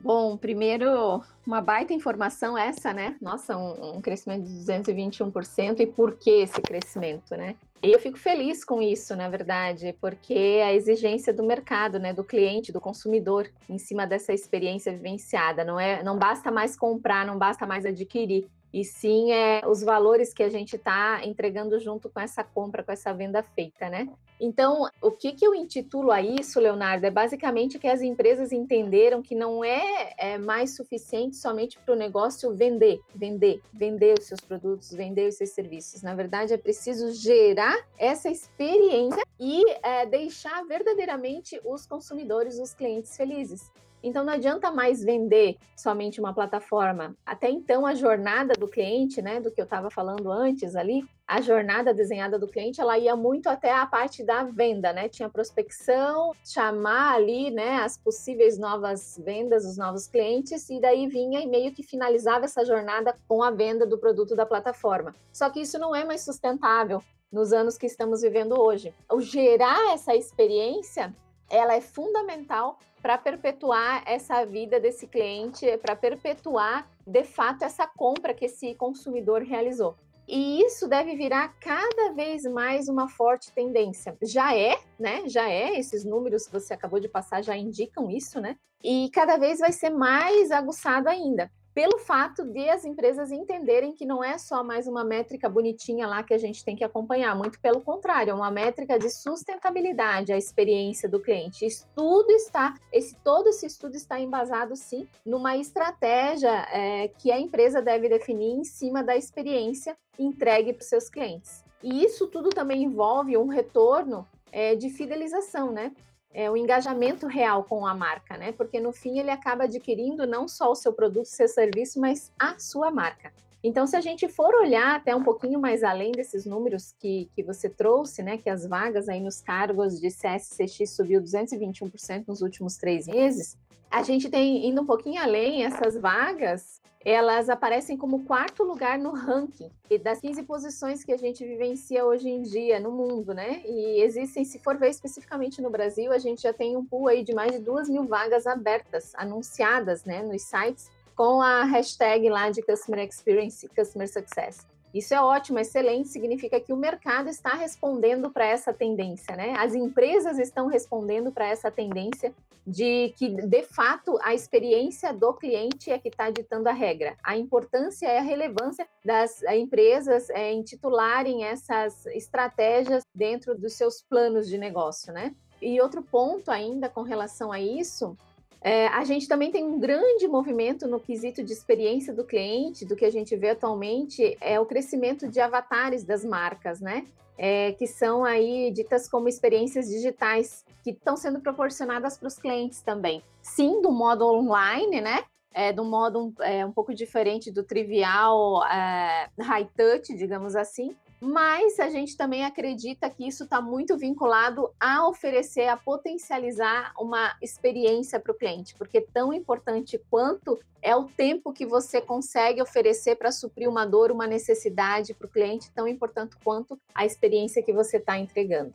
Bom, 0.03 0.35
primeiro, 0.35 1.21
uma 1.45 1.61
baita 1.61 1.93
informação 1.93 2.57
essa, 2.57 2.91
né? 2.91 3.15
Nossa, 3.21 3.55
um, 3.55 3.97
um 3.97 4.01
crescimento 4.01 4.45
de 4.45 4.65
221%. 4.65 5.79
E 5.81 5.85
por 5.85 6.15
que 6.15 6.29
esse 6.29 6.59
crescimento, 6.59 7.35
né? 7.35 7.55
E 7.83 7.91
eu 7.91 7.99
fico 7.99 8.17
feliz 8.17 8.63
com 8.63 8.79
isso, 8.79 9.15
na 9.15 9.27
verdade, 9.27 9.95
porque 9.99 10.61
a 10.63 10.71
exigência 10.71 11.33
do 11.33 11.41
mercado, 11.41 11.97
né, 11.97 12.13
do 12.13 12.23
cliente, 12.23 12.71
do 12.71 12.79
consumidor, 12.79 13.49
em 13.67 13.79
cima 13.79 14.05
dessa 14.05 14.31
experiência 14.31 14.91
vivenciada, 14.91 15.65
não 15.65 15.79
é, 15.79 16.03
não 16.03 16.15
basta 16.17 16.51
mais 16.51 16.77
comprar, 16.77 17.25
não 17.25 17.39
basta 17.39 17.65
mais 17.65 17.83
adquirir, 17.83 18.47
e 18.71 18.85
sim 18.85 19.31
é 19.31 19.61
os 19.67 19.81
valores 19.81 20.31
que 20.31 20.43
a 20.43 20.49
gente 20.49 20.75
está 20.75 21.25
entregando 21.25 21.79
junto 21.79 22.07
com 22.07 22.19
essa 22.19 22.43
compra, 22.43 22.83
com 22.83 22.91
essa 22.91 23.13
venda 23.13 23.41
feita, 23.41 23.89
né? 23.89 24.07
Então, 24.43 24.89
o 24.99 25.11
que, 25.11 25.33
que 25.33 25.45
eu 25.45 25.53
intitulo 25.53 26.11
a 26.11 26.19
isso, 26.19 26.59
Leonardo, 26.59 27.05
é 27.05 27.11
basicamente 27.11 27.77
que 27.77 27.87
as 27.87 28.01
empresas 28.01 28.51
entenderam 28.51 29.21
que 29.21 29.35
não 29.35 29.63
é, 29.63 30.15
é 30.17 30.37
mais 30.39 30.75
suficiente 30.75 31.35
somente 31.35 31.77
para 31.77 31.93
o 31.93 31.97
negócio 31.97 32.51
vender, 32.55 32.99
vender, 33.13 33.61
vender 33.71 34.17
os 34.17 34.25
seus 34.25 34.39
produtos, 34.39 34.91
vender 34.91 35.29
os 35.29 35.35
seus 35.35 35.51
serviços. 35.51 36.01
Na 36.01 36.15
verdade, 36.15 36.53
é 36.55 36.57
preciso 36.57 37.13
gerar 37.13 37.77
essa 37.99 38.31
experiência 38.31 39.23
e 39.39 39.63
é, 39.83 40.07
deixar 40.07 40.65
verdadeiramente 40.65 41.61
os 41.63 41.85
consumidores, 41.85 42.57
os 42.57 42.73
clientes 42.73 43.15
felizes. 43.15 43.71
Então 44.03 44.23
não 44.23 44.33
adianta 44.33 44.71
mais 44.71 45.03
vender 45.03 45.57
somente 45.77 46.19
uma 46.19 46.33
plataforma. 46.33 47.15
Até 47.25 47.49
então 47.49 47.85
a 47.85 47.93
jornada 47.93 48.53
do 48.55 48.67
cliente, 48.67 49.21
né, 49.21 49.39
do 49.39 49.51
que 49.51 49.61
eu 49.61 49.65
estava 49.65 49.91
falando 49.91 50.31
antes 50.31 50.75
ali, 50.75 51.03
a 51.31 51.39
jornada 51.39 51.93
desenhada 51.93 52.37
do 52.37 52.45
cliente, 52.45 52.81
ela 52.81 52.97
ia 52.97 53.15
muito 53.15 53.47
até 53.47 53.73
a 53.73 53.85
parte 53.85 54.21
da 54.21 54.43
venda, 54.43 54.91
né? 54.91 55.07
Tinha 55.07 55.29
prospecção, 55.29 56.33
chamar 56.43 57.15
ali, 57.15 57.49
né, 57.49 57.77
as 57.77 57.97
possíveis 57.97 58.57
novas 58.57 59.17
vendas, 59.23 59.63
os 59.63 59.77
novos 59.77 60.07
clientes 60.07 60.69
e 60.69 60.81
daí 60.81 61.07
vinha 61.07 61.39
e 61.39 61.47
meio 61.47 61.71
que 61.71 61.83
finalizava 61.83 62.43
essa 62.43 62.65
jornada 62.65 63.15
com 63.29 63.41
a 63.41 63.49
venda 63.49 63.85
do 63.85 63.97
produto 63.97 64.35
da 64.35 64.45
plataforma. 64.45 65.15
Só 65.31 65.49
que 65.49 65.61
isso 65.61 65.79
não 65.79 65.95
é 65.95 66.03
mais 66.03 66.19
sustentável 66.19 67.01
nos 67.31 67.53
anos 67.53 67.77
que 67.77 67.85
estamos 67.85 68.23
vivendo 68.23 68.59
hoje. 68.59 68.93
O 69.09 69.21
gerar 69.21 69.93
essa 69.93 70.13
experiência, 70.13 71.15
ela 71.49 71.73
é 71.73 71.79
fundamental 71.79 72.77
para 73.01 73.17
perpetuar 73.17 74.03
essa 74.05 74.45
vida 74.45 74.81
desse 74.81 75.07
cliente, 75.07 75.77
para 75.77 75.95
perpetuar 75.95 76.85
de 77.07 77.23
fato 77.23 77.63
essa 77.63 77.87
compra 77.87 78.33
que 78.33 78.45
esse 78.45 78.75
consumidor 78.75 79.43
realizou. 79.43 79.95
E 80.27 80.61
isso 80.63 80.87
deve 80.87 81.15
virar 81.15 81.49
cada 81.59 82.13
vez 82.13 82.43
mais 82.43 82.87
uma 82.87 83.09
forte 83.09 83.51
tendência. 83.51 84.17
Já 84.21 84.55
é, 84.55 84.77
né? 84.99 85.27
Já 85.27 85.49
é, 85.49 85.77
esses 85.77 86.05
números 86.05 86.45
que 86.45 86.53
você 86.53 86.73
acabou 86.73 86.99
de 86.99 87.09
passar 87.09 87.43
já 87.43 87.57
indicam 87.57 88.09
isso, 88.09 88.39
né? 88.39 88.55
E 88.83 89.09
cada 89.13 89.37
vez 89.37 89.59
vai 89.59 89.71
ser 89.71 89.89
mais 89.89 90.51
aguçado 90.51 91.09
ainda 91.09 91.51
pelo 91.73 91.99
fato 91.99 92.43
de 92.43 92.69
as 92.69 92.83
empresas 92.83 93.31
entenderem 93.31 93.93
que 93.93 94.05
não 94.05 94.23
é 94.23 94.37
só 94.37 94.63
mais 94.63 94.87
uma 94.87 95.03
métrica 95.03 95.49
bonitinha 95.49 96.05
lá 96.05 96.21
que 96.21 96.33
a 96.33 96.37
gente 96.37 96.63
tem 96.65 96.75
que 96.75 96.83
acompanhar, 96.83 97.35
muito 97.35 97.59
pelo 97.59 97.81
contrário, 97.81 98.31
é 98.31 98.33
uma 98.33 98.51
métrica 98.51 98.99
de 98.99 99.09
sustentabilidade, 99.09 100.33
a 100.33 100.37
experiência 100.37 101.07
do 101.07 101.19
cliente. 101.19 101.65
Isso 101.65 101.87
tudo 101.95 102.29
está, 102.31 102.75
esse 102.91 103.15
todo 103.23 103.47
esse 103.47 103.65
estudo 103.65 103.95
está 103.95 104.19
embasado 104.19 104.75
sim 104.75 105.07
numa 105.25 105.55
estratégia 105.55 106.67
é, 106.71 107.07
que 107.07 107.31
a 107.31 107.39
empresa 107.39 107.81
deve 107.81 108.09
definir 108.09 108.51
em 108.51 108.63
cima 108.63 109.03
da 109.03 109.15
experiência 109.15 109.95
entregue 110.19 110.73
para 110.73 110.81
os 110.81 110.89
seus 110.89 111.09
clientes. 111.09 111.63
E 111.81 112.03
isso 112.03 112.27
tudo 112.27 112.49
também 112.49 112.83
envolve 112.83 113.37
um 113.37 113.47
retorno 113.47 114.27
é, 114.51 114.75
de 114.75 114.89
fidelização, 114.89 115.71
né? 115.71 115.91
É, 116.33 116.49
o 116.49 116.55
engajamento 116.55 117.27
real 117.27 117.63
com 117.63 117.85
a 117.85 117.93
marca, 117.93 118.37
né? 118.37 118.51
Porque 118.51 118.79
no 118.79 118.91
fim 118.91 119.19
ele 119.19 119.29
acaba 119.29 119.65
adquirindo 119.65 120.25
não 120.25 120.47
só 120.47 120.71
o 120.71 120.75
seu 120.75 120.93
produto, 120.93 121.25
seu 121.25 121.47
serviço, 121.47 121.99
mas 121.99 122.31
a 122.39 122.57
sua 122.57 122.91
marca. 122.91 123.31
Então, 123.63 123.85
se 123.85 123.95
a 123.95 124.01
gente 124.01 124.27
for 124.27 124.55
olhar 124.55 124.95
até 124.95 125.15
um 125.15 125.23
pouquinho 125.23 125.59
mais 125.59 125.83
além 125.83 126.11
desses 126.11 126.45
números 126.45 126.95
que, 126.99 127.29
que 127.35 127.43
você 127.43 127.69
trouxe, 127.69 128.23
né, 128.23 128.37
que 128.37 128.49
as 128.49 128.65
vagas 128.65 129.07
aí 129.07 129.19
nos 129.19 129.39
cargos 129.39 129.99
de 129.99 130.07
CSCX 130.07 130.95
subiu 130.95 131.21
221% 131.21 132.27
nos 132.27 132.41
últimos 132.41 132.75
três 132.77 133.05
meses, 133.05 133.55
a 133.89 134.01
gente 134.01 134.29
tem 134.29 134.67
indo 134.67 134.81
um 134.81 134.85
pouquinho 134.85 135.21
além 135.21 135.63
essas 135.63 135.95
vagas 135.95 136.80
elas 137.03 137.49
aparecem 137.49 137.97
como 137.97 138.25
quarto 138.25 138.63
lugar 138.63 138.97
no 138.97 139.11
ranking 139.11 139.71
das 140.03 140.21
15 140.21 140.43
posições 140.43 141.03
que 141.03 141.11
a 141.11 141.17
gente 141.17 141.45
vivencia 141.45 142.05
hoje 142.05 142.29
em 142.29 142.41
dia 142.41 142.79
no 142.79 142.91
mundo, 142.91 143.33
né? 143.33 143.61
E 143.65 144.01
existem, 144.01 144.45
se 144.45 144.59
for 144.59 144.77
ver 144.77 144.89
especificamente 144.89 145.61
no 145.61 145.69
Brasil, 145.69 146.11
a 146.11 146.17
gente 146.17 146.43
já 146.43 146.53
tem 146.53 146.77
um 146.77 146.85
pool 146.85 147.07
aí 147.07 147.23
de 147.23 147.33
mais 147.33 147.51
de 147.51 147.59
duas 147.59 147.89
mil 147.89 148.05
vagas 148.05 148.47
abertas, 148.47 149.13
anunciadas, 149.15 150.05
né, 150.05 150.23
nos 150.23 150.43
sites, 150.43 150.89
com 151.15 151.41
a 151.41 151.65
hashtag 151.65 152.29
lá 152.29 152.49
de 152.49 152.61
Customer 152.61 153.05
Experience, 153.05 153.67
Customer 153.69 154.11
Success. 154.11 154.70
Isso 154.93 155.13
é 155.13 155.21
ótimo, 155.21 155.57
excelente, 155.57 156.09
significa 156.09 156.59
que 156.59 156.73
o 156.73 156.77
mercado 156.77 157.29
está 157.29 157.53
respondendo 157.53 158.29
para 158.29 158.45
essa 158.45 158.73
tendência, 158.73 159.35
né? 159.35 159.53
As 159.57 159.73
empresas 159.73 160.37
estão 160.37 160.67
respondendo 160.67 161.31
para 161.31 161.47
essa 161.47 161.71
tendência 161.71 162.33
de 162.65 163.13
que, 163.17 163.29
de 163.29 163.63
fato, 163.63 164.19
a 164.21 164.33
experiência 164.33 165.13
do 165.13 165.33
cliente 165.33 165.89
é 165.89 165.97
que 165.97 166.09
está 166.09 166.29
ditando 166.29 166.67
a 166.67 166.73
regra. 166.73 167.17
A 167.23 167.37
importância 167.37 168.05
e 168.05 168.17
a 168.17 168.21
relevância 168.21 168.87
das 169.03 169.41
empresas 169.43 170.29
é, 170.29 170.51
intitularem 170.51 171.43
essas 171.43 172.05
estratégias 172.07 173.03
dentro 173.15 173.57
dos 173.57 173.73
seus 173.73 174.01
planos 174.01 174.47
de 174.47 174.57
negócio, 174.57 175.11
né? 175.11 175.33
E 175.61 175.79
outro 175.79 176.01
ponto 176.01 176.51
ainda 176.51 176.89
com 176.89 177.01
relação 177.01 177.51
a 177.51 177.59
isso 177.59 178.17
É, 178.63 178.87
a 178.89 179.03
gente 179.03 179.27
também 179.27 179.51
tem 179.51 179.63
um 179.63 179.79
grande 179.79 180.27
movimento 180.27 180.87
no 180.87 180.99
quesito 180.99 181.43
de 181.43 181.51
experiência 181.51 182.13
do 182.13 182.23
cliente, 182.23 182.85
do 182.85 182.95
que 182.95 183.05
a 183.05 183.09
gente 183.09 183.35
vê 183.35 183.49
atualmente, 183.49 184.37
é 184.39 184.59
o 184.59 184.65
crescimento 184.67 185.27
de 185.27 185.39
avatares 185.39 186.03
das 186.03 186.23
marcas, 186.23 186.79
né? 186.79 187.05
É, 187.37 187.71
que 187.71 187.87
são 187.87 188.23
aí 188.23 188.69
ditas 188.71 189.09
como 189.09 189.27
experiências 189.27 189.87
digitais, 189.87 190.63
que 190.83 190.91
estão 190.91 191.17
sendo 191.17 191.39
proporcionadas 191.39 192.17
para 192.17 192.27
os 192.27 192.37
clientes 192.37 192.81
também. 192.81 193.23
Sim, 193.41 193.81
do 193.81 193.91
modo 193.91 194.27
online, 194.27 195.01
né? 195.01 195.23
É, 195.51 195.73
do 195.73 195.83
modo 195.83 196.27
um, 196.27 196.43
é, 196.43 196.63
um 196.63 196.71
pouco 196.71 196.93
diferente 196.93 197.51
do 197.51 197.63
trivial 197.63 198.63
é, 198.67 199.27
high 199.39 199.67
touch, 199.75 200.13
digamos 200.15 200.55
assim, 200.55 200.95
mas 201.21 201.79
a 201.79 201.87
gente 201.87 202.17
também 202.17 202.43
acredita 202.43 203.07
que 203.07 203.27
isso 203.27 203.43
está 203.43 203.61
muito 203.61 203.95
vinculado 203.95 204.73
a 204.79 205.07
oferecer, 205.07 205.67
a 205.67 205.77
potencializar 205.77 206.93
uma 206.97 207.37
experiência 207.39 208.19
para 208.19 208.31
o 208.31 208.35
cliente, 208.35 208.73
porque 208.75 208.99
tão 208.99 209.31
importante 209.31 210.01
quanto 210.09 210.59
é 210.81 210.95
o 210.95 211.03
tempo 211.03 211.53
que 211.53 211.63
você 211.63 212.01
consegue 212.01 212.59
oferecer 212.59 213.17
para 213.17 213.31
suprir 213.31 213.69
uma 213.69 213.85
dor, 213.85 214.11
uma 214.11 214.25
necessidade 214.25 215.13
para 215.13 215.27
o 215.27 215.29
cliente, 215.29 215.69
tão 215.71 215.87
importante 215.87 216.35
quanto 216.43 216.79
a 216.95 217.05
experiência 217.05 217.61
que 217.61 217.71
você 217.71 217.97
está 217.97 218.17
entregando. 218.17 218.73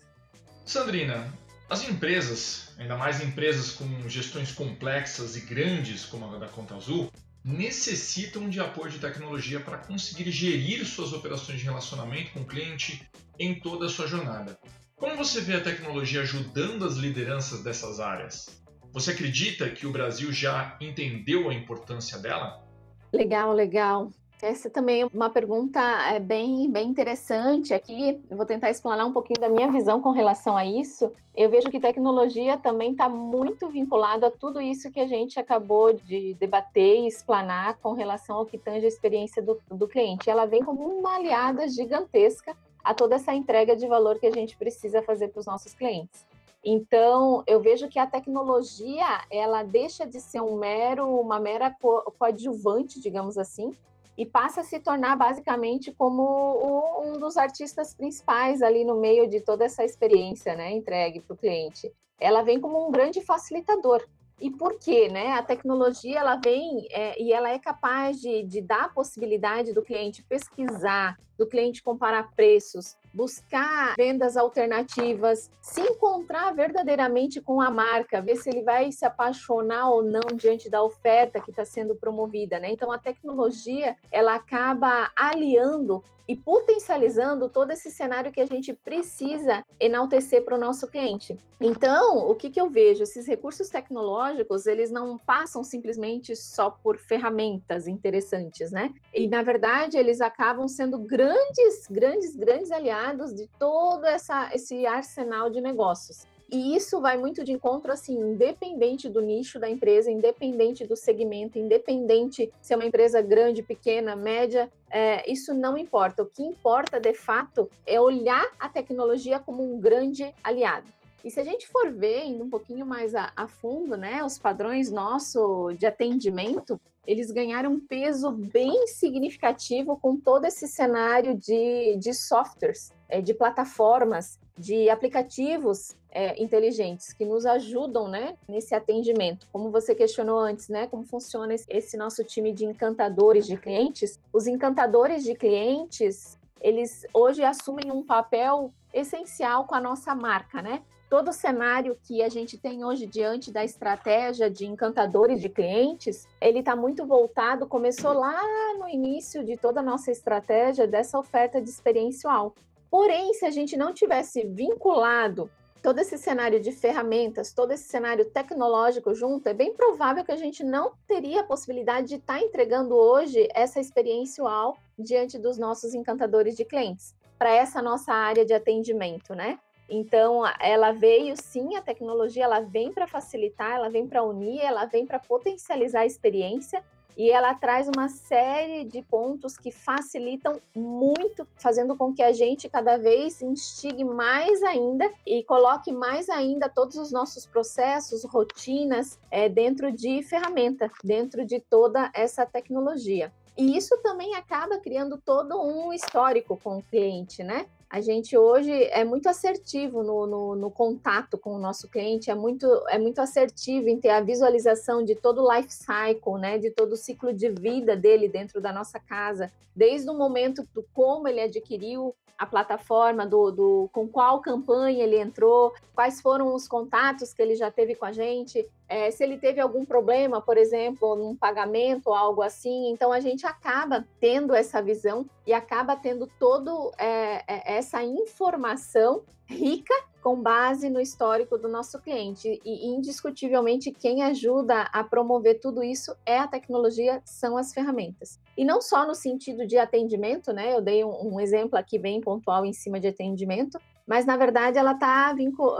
Sandrina, 0.64 1.32
as 1.68 1.88
empresas, 1.88 2.72
ainda 2.78 2.96
mais 2.96 3.20
empresas 3.20 3.72
com 3.72 4.08
gestões 4.08 4.52
complexas 4.52 5.36
e 5.36 5.40
grandes 5.40 6.04
como 6.04 6.24
a 6.26 6.38
da 6.38 6.46
Conta 6.46 6.76
Azul, 6.76 7.10
necessitam 7.46 8.48
de 8.48 8.58
apoio 8.58 8.90
de 8.90 8.98
tecnologia 8.98 9.60
para 9.60 9.78
conseguir 9.78 10.28
gerir 10.32 10.84
suas 10.84 11.12
operações 11.12 11.60
de 11.60 11.64
relacionamento 11.64 12.32
com 12.32 12.40
o 12.40 12.44
cliente 12.44 13.08
em 13.38 13.54
toda 13.60 13.86
a 13.86 13.88
sua 13.88 14.08
jornada. 14.08 14.58
Como 14.96 15.16
você 15.16 15.40
vê 15.40 15.54
a 15.54 15.60
tecnologia 15.60 16.22
ajudando 16.22 16.84
as 16.84 16.96
lideranças 16.96 17.62
dessas 17.62 18.00
áreas? 18.00 18.46
Você 18.92 19.12
acredita 19.12 19.70
que 19.70 19.86
o 19.86 19.92
Brasil 19.92 20.32
já 20.32 20.76
entendeu 20.80 21.48
a 21.48 21.54
importância 21.54 22.18
dela? 22.18 22.66
Legal, 23.12 23.52
legal. 23.52 24.10
Essa 24.42 24.68
também 24.68 25.00
é 25.00 25.06
uma 25.06 25.30
pergunta 25.30 25.80
é, 26.10 26.20
bem, 26.20 26.70
bem 26.70 26.88
interessante 26.88 27.72
aqui. 27.72 28.20
Eu 28.28 28.36
vou 28.36 28.44
tentar 28.44 28.70
explanar 28.70 29.06
um 29.06 29.12
pouquinho 29.12 29.40
da 29.40 29.48
minha 29.48 29.70
visão 29.70 30.00
com 30.00 30.10
relação 30.10 30.54
a 30.54 30.64
isso. 30.64 31.10
Eu 31.34 31.48
vejo 31.48 31.70
que 31.70 31.80
tecnologia 31.80 32.58
também 32.58 32.92
está 32.92 33.08
muito 33.08 33.68
vinculado 33.68 34.26
a 34.26 34.30
tudo 34.30 34.60
isso 34.60 34.90
que 34.90 35.00
a 35.00 35.06
gente 35.06 35.40
acabou 35.40 35.94
de 35.94 36.34
debater 36.34 37.00
e 37.00 37.06
explanar 37.06 37.78
com 37.78 37.94
relação 37.94 38.36
ao 38.36 38.46
que 38.46 38.58
tange 38.58 38.84
a 38.84 38.88
experiência 38.88 39.42
do, 39.42 39.58
do 39.70 39.88
cliente. 39.88 40.28
Ela 40.28 40.44
vem 40.44 40.62
como 40.62 40.82
uma 40.82 41.16
aliada 41.16 41.66
gigantesca 41.66 42.54
a 42.84 42.92
toda 42.92 43.14
essa 43.14 43.34
entrega 43.34 43.74
de 43.74 43.86
valor 43.86 44.18
que 44.18 44.26
a 44.26 44.32
gente 44.32 44.54
precisa 44.56 45.02
fazer 45.02 45.28
para 45.28 45.40
os 45.40 45.46
nossos 45.46 45.72
clientes. 45.74 46.26
Então, 46.62 47.42
eu 47.46 47.60
vejo 47.60 47.88
que 47.88 47.98
a 47.98 48.06
tecnologia, 48.06 49.22
ela 49.30 49.62
deixa 49.62 50.06
de 50.06 50.20
ser 50.20 50.42
um 50.42 50.56
mero, 50.56 51.08
uma 51.18 51.40
mera 51.40 51.74
co 51.80 52.02
coadjuvante, 52.18 53.00
digamos 53.00 53.38
assim, 53.38 53.72
e 54.16 54.24
passa 54.24 54.62
a 54.62 54.64
se 54.64 54.80
tornar 54.80 55.16
basicamente 55.16 55.92
como 55.92 57.02
um 57.04 57.18
dos 57.18 57.36
artistas 57.36 57.94
principais 57.94 58.62
ali 58.62 58.84
no 58.84 58.98
meio 58.98 59.28
de 59.28 59.40
toda 59.40 59.64
essa 59.64 59.84
experiência, 59.84 60.54
né, 60.54 60.72
entregue 60.72 61.20
para 61.20 61.34
o 61.34 61.36
cliente. 61.36 61.92
Ela 62.18 62.42
vem 62.42 62.60
como 62.60 62.88
um 62.88 62.90
grande 62.90 63.20
facilitador. 63.20 64.02
E 64.40 64.50
por 64.50 64.78
quê? 64.78 65.08
Né? 65.08 65.32
A 65.32 65.42
tecnologia 65.42 66.18
ela 66.18 66.36
vem 66.36 66.86
é, 66.90 67.20
e 67.20 67.32
ela 67.32 67.50
é 67.50 67.58
capaz 67.58 68.20
de, 68.20 68.42
de 68.42 68.60
dar 68.60 68.84
a 68.84 68.88
possibilidade 68.88 69.72
do 69.72 69.82
cliente 69.82 70.22
pesquisar, 70.22 71.16
do 71.38 71.46
cliente 71.46 71.82
comparar 71.82 72.30
preços, 72.34 72.96
buscar 73.16 73.94
vendas 73.96 74.36
alternativas, 74.36 75.50
se 75.62 75.80
encontrar 75.80 76.54
verdadeiramente 76.54 77.40
com 77.40 77.60
a 77.60 77.70
marca, 77.70 78.20
ver 78.20 78.36
se 78.36 78.50
ele 78.50 78.62
vai 78.62 78.92
se 78.92 79.06
apaixonar 79.06 79.88
ou 79.90 80.02
não 80.02 80.36
diante 80.36 80.68
da 80.68 80.82
oferta 80.82 81.40
que 81.40 81.50
está 81.50 81.64
sendo 81.64 81.96
promovida, 81.96 82.58
né? 82.58 82.70
Então 82.70 82.92
a 82.92 82.98
tecnologia 82.98 83.96
ela 84.12 84.34
acaba 84.34 85.10
aliando 85.16 86.04
e 86.28 86.34
potencializando 86.34 87.48
todo 87.48 87.70
esse 87.70 87.90
cenário 87.90 88.32
que 88.32 88.40
a 88.40 88.46
gente 88.46 88.72
precisa 88.72 89.64
enaltecer 89.78 90.44
para 90.44 90.56
o 90.56 90.60
nosso 90.60 90.86
cliente. 90.88 91.38
Então, 91.60 92.28
o 92.28 92.34
que, 92.34 92.50
que 92.50 92.60
eu 92.60 92.68
vejo? 92.68 93.02
Esses 93.02 93.26
recursos 93.26 93.68
tecnológicos, 93.68 94.66
eles 94.66 94.90
não 94.90 95.16
passam 95.16 95.62
simplesmente 95.64 96.36
só 96.36 96.70
por 96.70 96.98
ferramentas 96.98 97.86
interessantes, 97.86 98.70
né? 98.70 98.92
E, 99.14 99.26
na 99.28 99.42
verdade, 99.42 99.96
eles 99.96 100.20
acabam 100.20 100.68
sendo 100.68 100.98
grandes, 100.98 101.86
grandes, 101.88 102.36
grandes 102.36 102.70
aliados 102.70 103.05
de 103.14 103.48
todo 103.58 104.04
essa, 104.04 104.50
esse 104.54 104.86
arsenal 104.86 105.50
de 105.50 105.60
negócios. 105.60 106.26
E 106.50 106.76
isso 106.76 107.00
vai 107.00 107.16
muito 107.16 107.42
de 107.42 107.52
encontro, 107.52 107.90
assim, 107.90 108.14
independente 108.14 109.08
do 109.08 109.20
nicho 109.20 109.58
da 109.58 109.68
empresa, 109.68 110.10
independente 110.10 110.86
do 110.86 110.94
segmento, 110.94 111.58
independente 111.58 112.52
se 112.62 112.72
é 112.72 112.76
uma 112.76 112.86
empresa 112.86 113.20
grande, 113.20 113.64
pequena, 113.64 114.14
média, 114.14 114.70
é, 114.88 115.28
isso 115.30 115.52
não 115.52 115.76
importa. 115.76 116.22
O 116.22 116.26
que 116.26 116.44
importa, 116.44 117.00
de 117.00 117.12
fato, 117.14 117.68
é 117.84 118.00
olhar 118.00 118.46
a 118.60 118.68
tecnologia 118.68 119.40
como 119.40 119.62
um 119.62 119.80
grande 119.80 120.32
aliado. 120.42 120.86
E 121.24 121.30
se 121.30 121.40
a 121.40 121.44
gente 121.44 121.66
for 121.66 121.90
ver, 121.90 122.24
indo 122.24 122.44
um 122.44 122.50
pouquinho 122.50 122.86
mais 122.86 123.12
a, 123.12 123.32
a 123.34 123.48
fundo, 123.48 123.96
né, 123.96 124.22
os 124.22 124.38
padrões 124.38 124.92
nosso 124.92 125.72
de 125.72 125.84
atendimento, 125.84 126.80
eles 127.06 127.30
ganharam 127.30 127.72
um 127.72 127.80
peso 127.80 128.30
bem 128.30 128.86
significativo 128.88 129.96
com 129.96 130.16
todo 130.16 130.44
esse 130.44 130.66
cenário 130.66 131.34
de, 131.34 131.96
de 131.96 132.12
softwares, 132.12 132.92
é, 133.08 133.20
de 133.20 133.32
plataformas, 133.32 134.38
de 134.58 134.88
aplicativos 134.88 135.94
é, 136.10 136.42
inteligentes 136.42 137.12
que 137.12 137.24
nos 137.24 137.44
ajudam 137.44 138.08
né, 138.08 138.36
nesse 138.48 138.74
atendimento. 138.74 139.46
Como 139.52 139.70
você 139.70 139.94
questionou 139.94 140.38
antes, 140.38 140.68
né, 140.68 140.86
como 140.86 141.04
funciona 141.04 141.54
esse 141.68 141.96
nosso 141.96 142.24
time 142.24 142.52
de 142.52 142.64
encantadores 142.64 143.46
de 143.46 143.56
clientes? 143.56 144.18
Os 144.32 144.46
encantadores 144.46 145.22
de 145.22 145.34
clientes, 145.34 146.38
eles 146.60 147.06
hoje 147.12 147.44
assumem 147.44 147.92
um 147.92 148.02
papel 148.02 148.72
essencial 148.94 149.66
com 149.66 149.74
a 149.74 149.80
nossa 149.80 150.14
marca, 150.14 150.62
né? 150.62 150.82
Todo 151.08 151.28
o 151.28 151.32
cenário 151.32 151.96
que 152.02 152.22
a 152.22 152.28
gente 152.28 152.58
tem 152.58 152.84
hoje 152.84 153.06
diante 153.06 153.52
da 153.52 153.64
estratégia 153.64 154.50
de 154.50 154.66
encantadores 154.66 155.40
de 155.40 155.48
clientes, 155.48 156.26
ele 156.40 156.60
está 156.60 156.74
muito 156.74 157.06
voltado, 157.06 157.66
começou 157.66 158.12
lá 158.12 158.40
no 158.78 158.88
início 158.88 159.44
de 159.44 159.56
toda 159.56 159.80
a 159.80 159.82
nossa 159.82 160.10
estratégia 160.10 160.86
dessa 160.86 161.18
oferta 161.18 161.60
de 161.60 161.70
experiencial. 161.70 162.54
Porém, 162.90 163.34
se 163.34 163.44
a 163.44 163.50
gente 163.50 163.76
não 163.76 163.92
tivesse 163.92 164.44
vinculado 164.46 165.50
todo 165.82 166.00
esse 166.00 166.18
cenário 166.18 166.60
de 166.60 166.72
ferramentas, 166.72 167.52
todo 167.52 167.70
esse 167.70 167.84
cenário 167.84 168.24
tecnológico 168.24 169.14
junto, 169.14 169.48
é 169.48 169.54
bem 169.54 169.72
provável 169.72 170.24
que 170.24 170.32
a 170.32 170.36
gente 170.36 170.64
não 170.64 170.92
teria 171.06 171.42
a 171.42 171.44
possibilidade 171.44 172.08
de 172.08 172.14
estar 172.16 172.38
tá 172.38 172.40
entregando 172.40 172.96
hoje 172.96 173.46
essa 173.54 173.78
experiencial 173.78 174.76
diante 174.98 175.38
dos 175.38 175.56
nossos 175.58 175.94
encantadores 175.94 176.56
de 176.56 176.64
clientes, 176.64 177.14
para 177.38 177.50
essa 177.50 177.80
nossa 177.80 178.12
área 178.12 178.44
de 178.44 178.52
atendimento, 178.52 179.32
né? 179.32 179.60
Então, 179.88 180.42
ela 180.60 180.92
veio 180.92 181.36
sim, 181.36 181.76
a 181.76 181.82
tecnologia 181.82 182.44
ela 182.44 182.60
vem 182.60 182.92
para 182.92 183.06
facilitar, 183.06 183.76
ela 183.76 183.88
vem 183.88 184.06
para 184.06 184.22
unir, 184.22 184.60
ela 184.60 184.84
vem 184.84 185.06
para 185.06 185.18
potencializar 185.18 186.00
a 186.00 186.06
experiência 186.06 186.82
e 187.16 187.30
ela 187.30 187.54
traz 187.54 187.88
uma 187.88 188.08
série 188.08 188.84
de 188.84 189.00
pontos 189.00 189.56
que 189.56 189.70
facilitam 189.70 190.60
muito, 190.74 191.48
fazendo 191.56 191.96
com 191.96 192.12
que 192.12 192.22
a 192.22 192.32
gente 192.32 192.68
cada 192.68 192.98
vez 192.98 193.40
instigue 193.40 194.04
mais 194.04 194.62
ainda 194.62 195.10
e 195.24 195.42
coloque 195.42 195.90
mais 195.92 196.28
ainda 196.28 196.68
todos 196.68 196.96
os 196.96 197.10
nossos 197.10 197.46
processos, 197.46 198.22
rotinas 198.24 199.18
é, 199.30 199.48
dentro 199.48 199.90
de 199.90 200.22
ferramenta, 200.24 200.90
dentro 201.02 201.46
de 201.46 201.58
toda 201.58 202.10
essa 202.12 202.44
tecnologia. 202.44 203.32
E 203.56 203.74
isso 203.74 203.96
também 204.02 204.34
acaba 204.34 204.78
criando 204.78 205.16
todo 205.16 205.58
um 205.58 205.90
histórico 205.94 206.60
com 206.62 206.76
o 206.76 206.82
cliente, 206.82 207.42
né? 207.42 207.66
A 207.88 208.00
gente 208.00 208.36
hoje 208.36 208.72
é 208.90 209.04
muito 209.04 209.28
assertivo 209.28 210.02
no, 210.02 210.26
no, 210.26 210.56
no, 210.56 210.70
contato 210.70 211.38
com 211.38 211.54
o 211.54 211.58
nosso 211.58 211.88
cliente, 211.88 212.30
é 212.30 212.34
muito, 212.34 212.66
é 212.88 212.98
muito 212.98 213.20
assertivo 213.20 213.88
em 213.88 214.00
ter 214.00 214.10
a 214.10 214.20
visualização 214.20 215.04
de 215.04 215.14
todo 215.14 215.44
o 215.44 215.54
life 215.54 215.72
cycle, 215.72 216.38
né, 216.38 216.58
de 216.58 216.70
todo 216.70 216.92
o 216.92 216.96
ciclo 216.96 217.32
de 217.32 217.48
vida 217.48 217.96
dele 217.96 218.28
dentro 218.28 218.60
da 218.60 218.72
nossa 218.72 218.98
casa, 218.98 219.52
desde 219.74 220.10
o 220.10 220.14
momento 220.14 220.66
do 220.74 220.84
como 220.92 221.28
ele 221.28 221.40
adquiriu 221.40 222.12
a 222.38 222.44
plataforma, 222.44 223.26
do, 223.26 223.50
do 223.50 223.90
com 223.92 224.06
qual 224.06 224.40
campanha 224.40 225.02
ele 225.02 225.18
entrou, 225.18 225.72
quais 225.94 226.20
foram 226.20 226.54
os 226.54 226.68
contatos 226.68 227.32
que 227.32 227.40
ele 227.40 227.54
já 227.54 227.70
teve 227.70 227.94
com 227.94 228.04
a 228.04 228.12
gente, 228.12 228.68
é, 228.88 229.10
se 229.10 229.24
ele 229.24 229.38
teve 229.38 229.60
algum 229.60 229.84
problema, 229.84 230.40
por 230.40 230.58
exemplo, 230.58 231.16
num 231.16 231.34
pagamento 231.34 232.08
ou 232.08 232.14
algo 232.14 232.42
assim. 232.42 232.90
Então 232.90 233.12
a 233.12 233.20
gente 233.20 233.46
acaba 233.46 234.06
tendo 234.20 234.54
essa 234.54 234.82
visão 234.82 235.24
e 235.46 235.52
acaba 235.52 235.96
tendo 235.96 236.26
toda 236.38 236.72
é, 236.98 237.44
é, 237.46 237.76
essa 237.76 238.02
informação 238.02 239.22
rica 239.46 239.94
com 240.20 240.42
base 240.42 240.90
no 240.90 241.00
histórico 241.00 241.56
do 241.56 241.68
nosso 241.68 242.00
cliente. 242.00 242.60
E 242.64 242.88
indiscutivelmente 242.88 243.92
quem 243.92 244.24
ajuda 244.24 244.82
a 244.92 245.04
promover 245.04 245.60
tudo 245.60 245.84
isso 245.84 246.16
é 246.26 246.38
a 246.38 246.48
tecnologia, 246.48 247.22
são 247.24 247.56
as 247.56 247.72
ferramentas. 247.72 248.40
E 248.56 248.64
não 248.64 248.80
só 248.80 249.06
no 249.06 249.14
sentido 249.14 249.64
de 249.66 249.78
atendimento, 249.78 250.52
né? 250.52 250.74
Eu 250.74 250.80
dei 250.80 251.04
um, 251.04 251.34
um 251.34 251.40
exemplo 251.40 251.78
aqui 251.78 251.96
bem 251.96 252.20
pontual 252.20 252.66
em 252.66 252.72
cima 252.72 252.98
de 252.98 253.06
atendimento, 253.06 253.78
mas 254.04 254.26
na 254.26 254.36
verdade 254.36 254.78
ela 254.78 254.92
está 254.92 255.32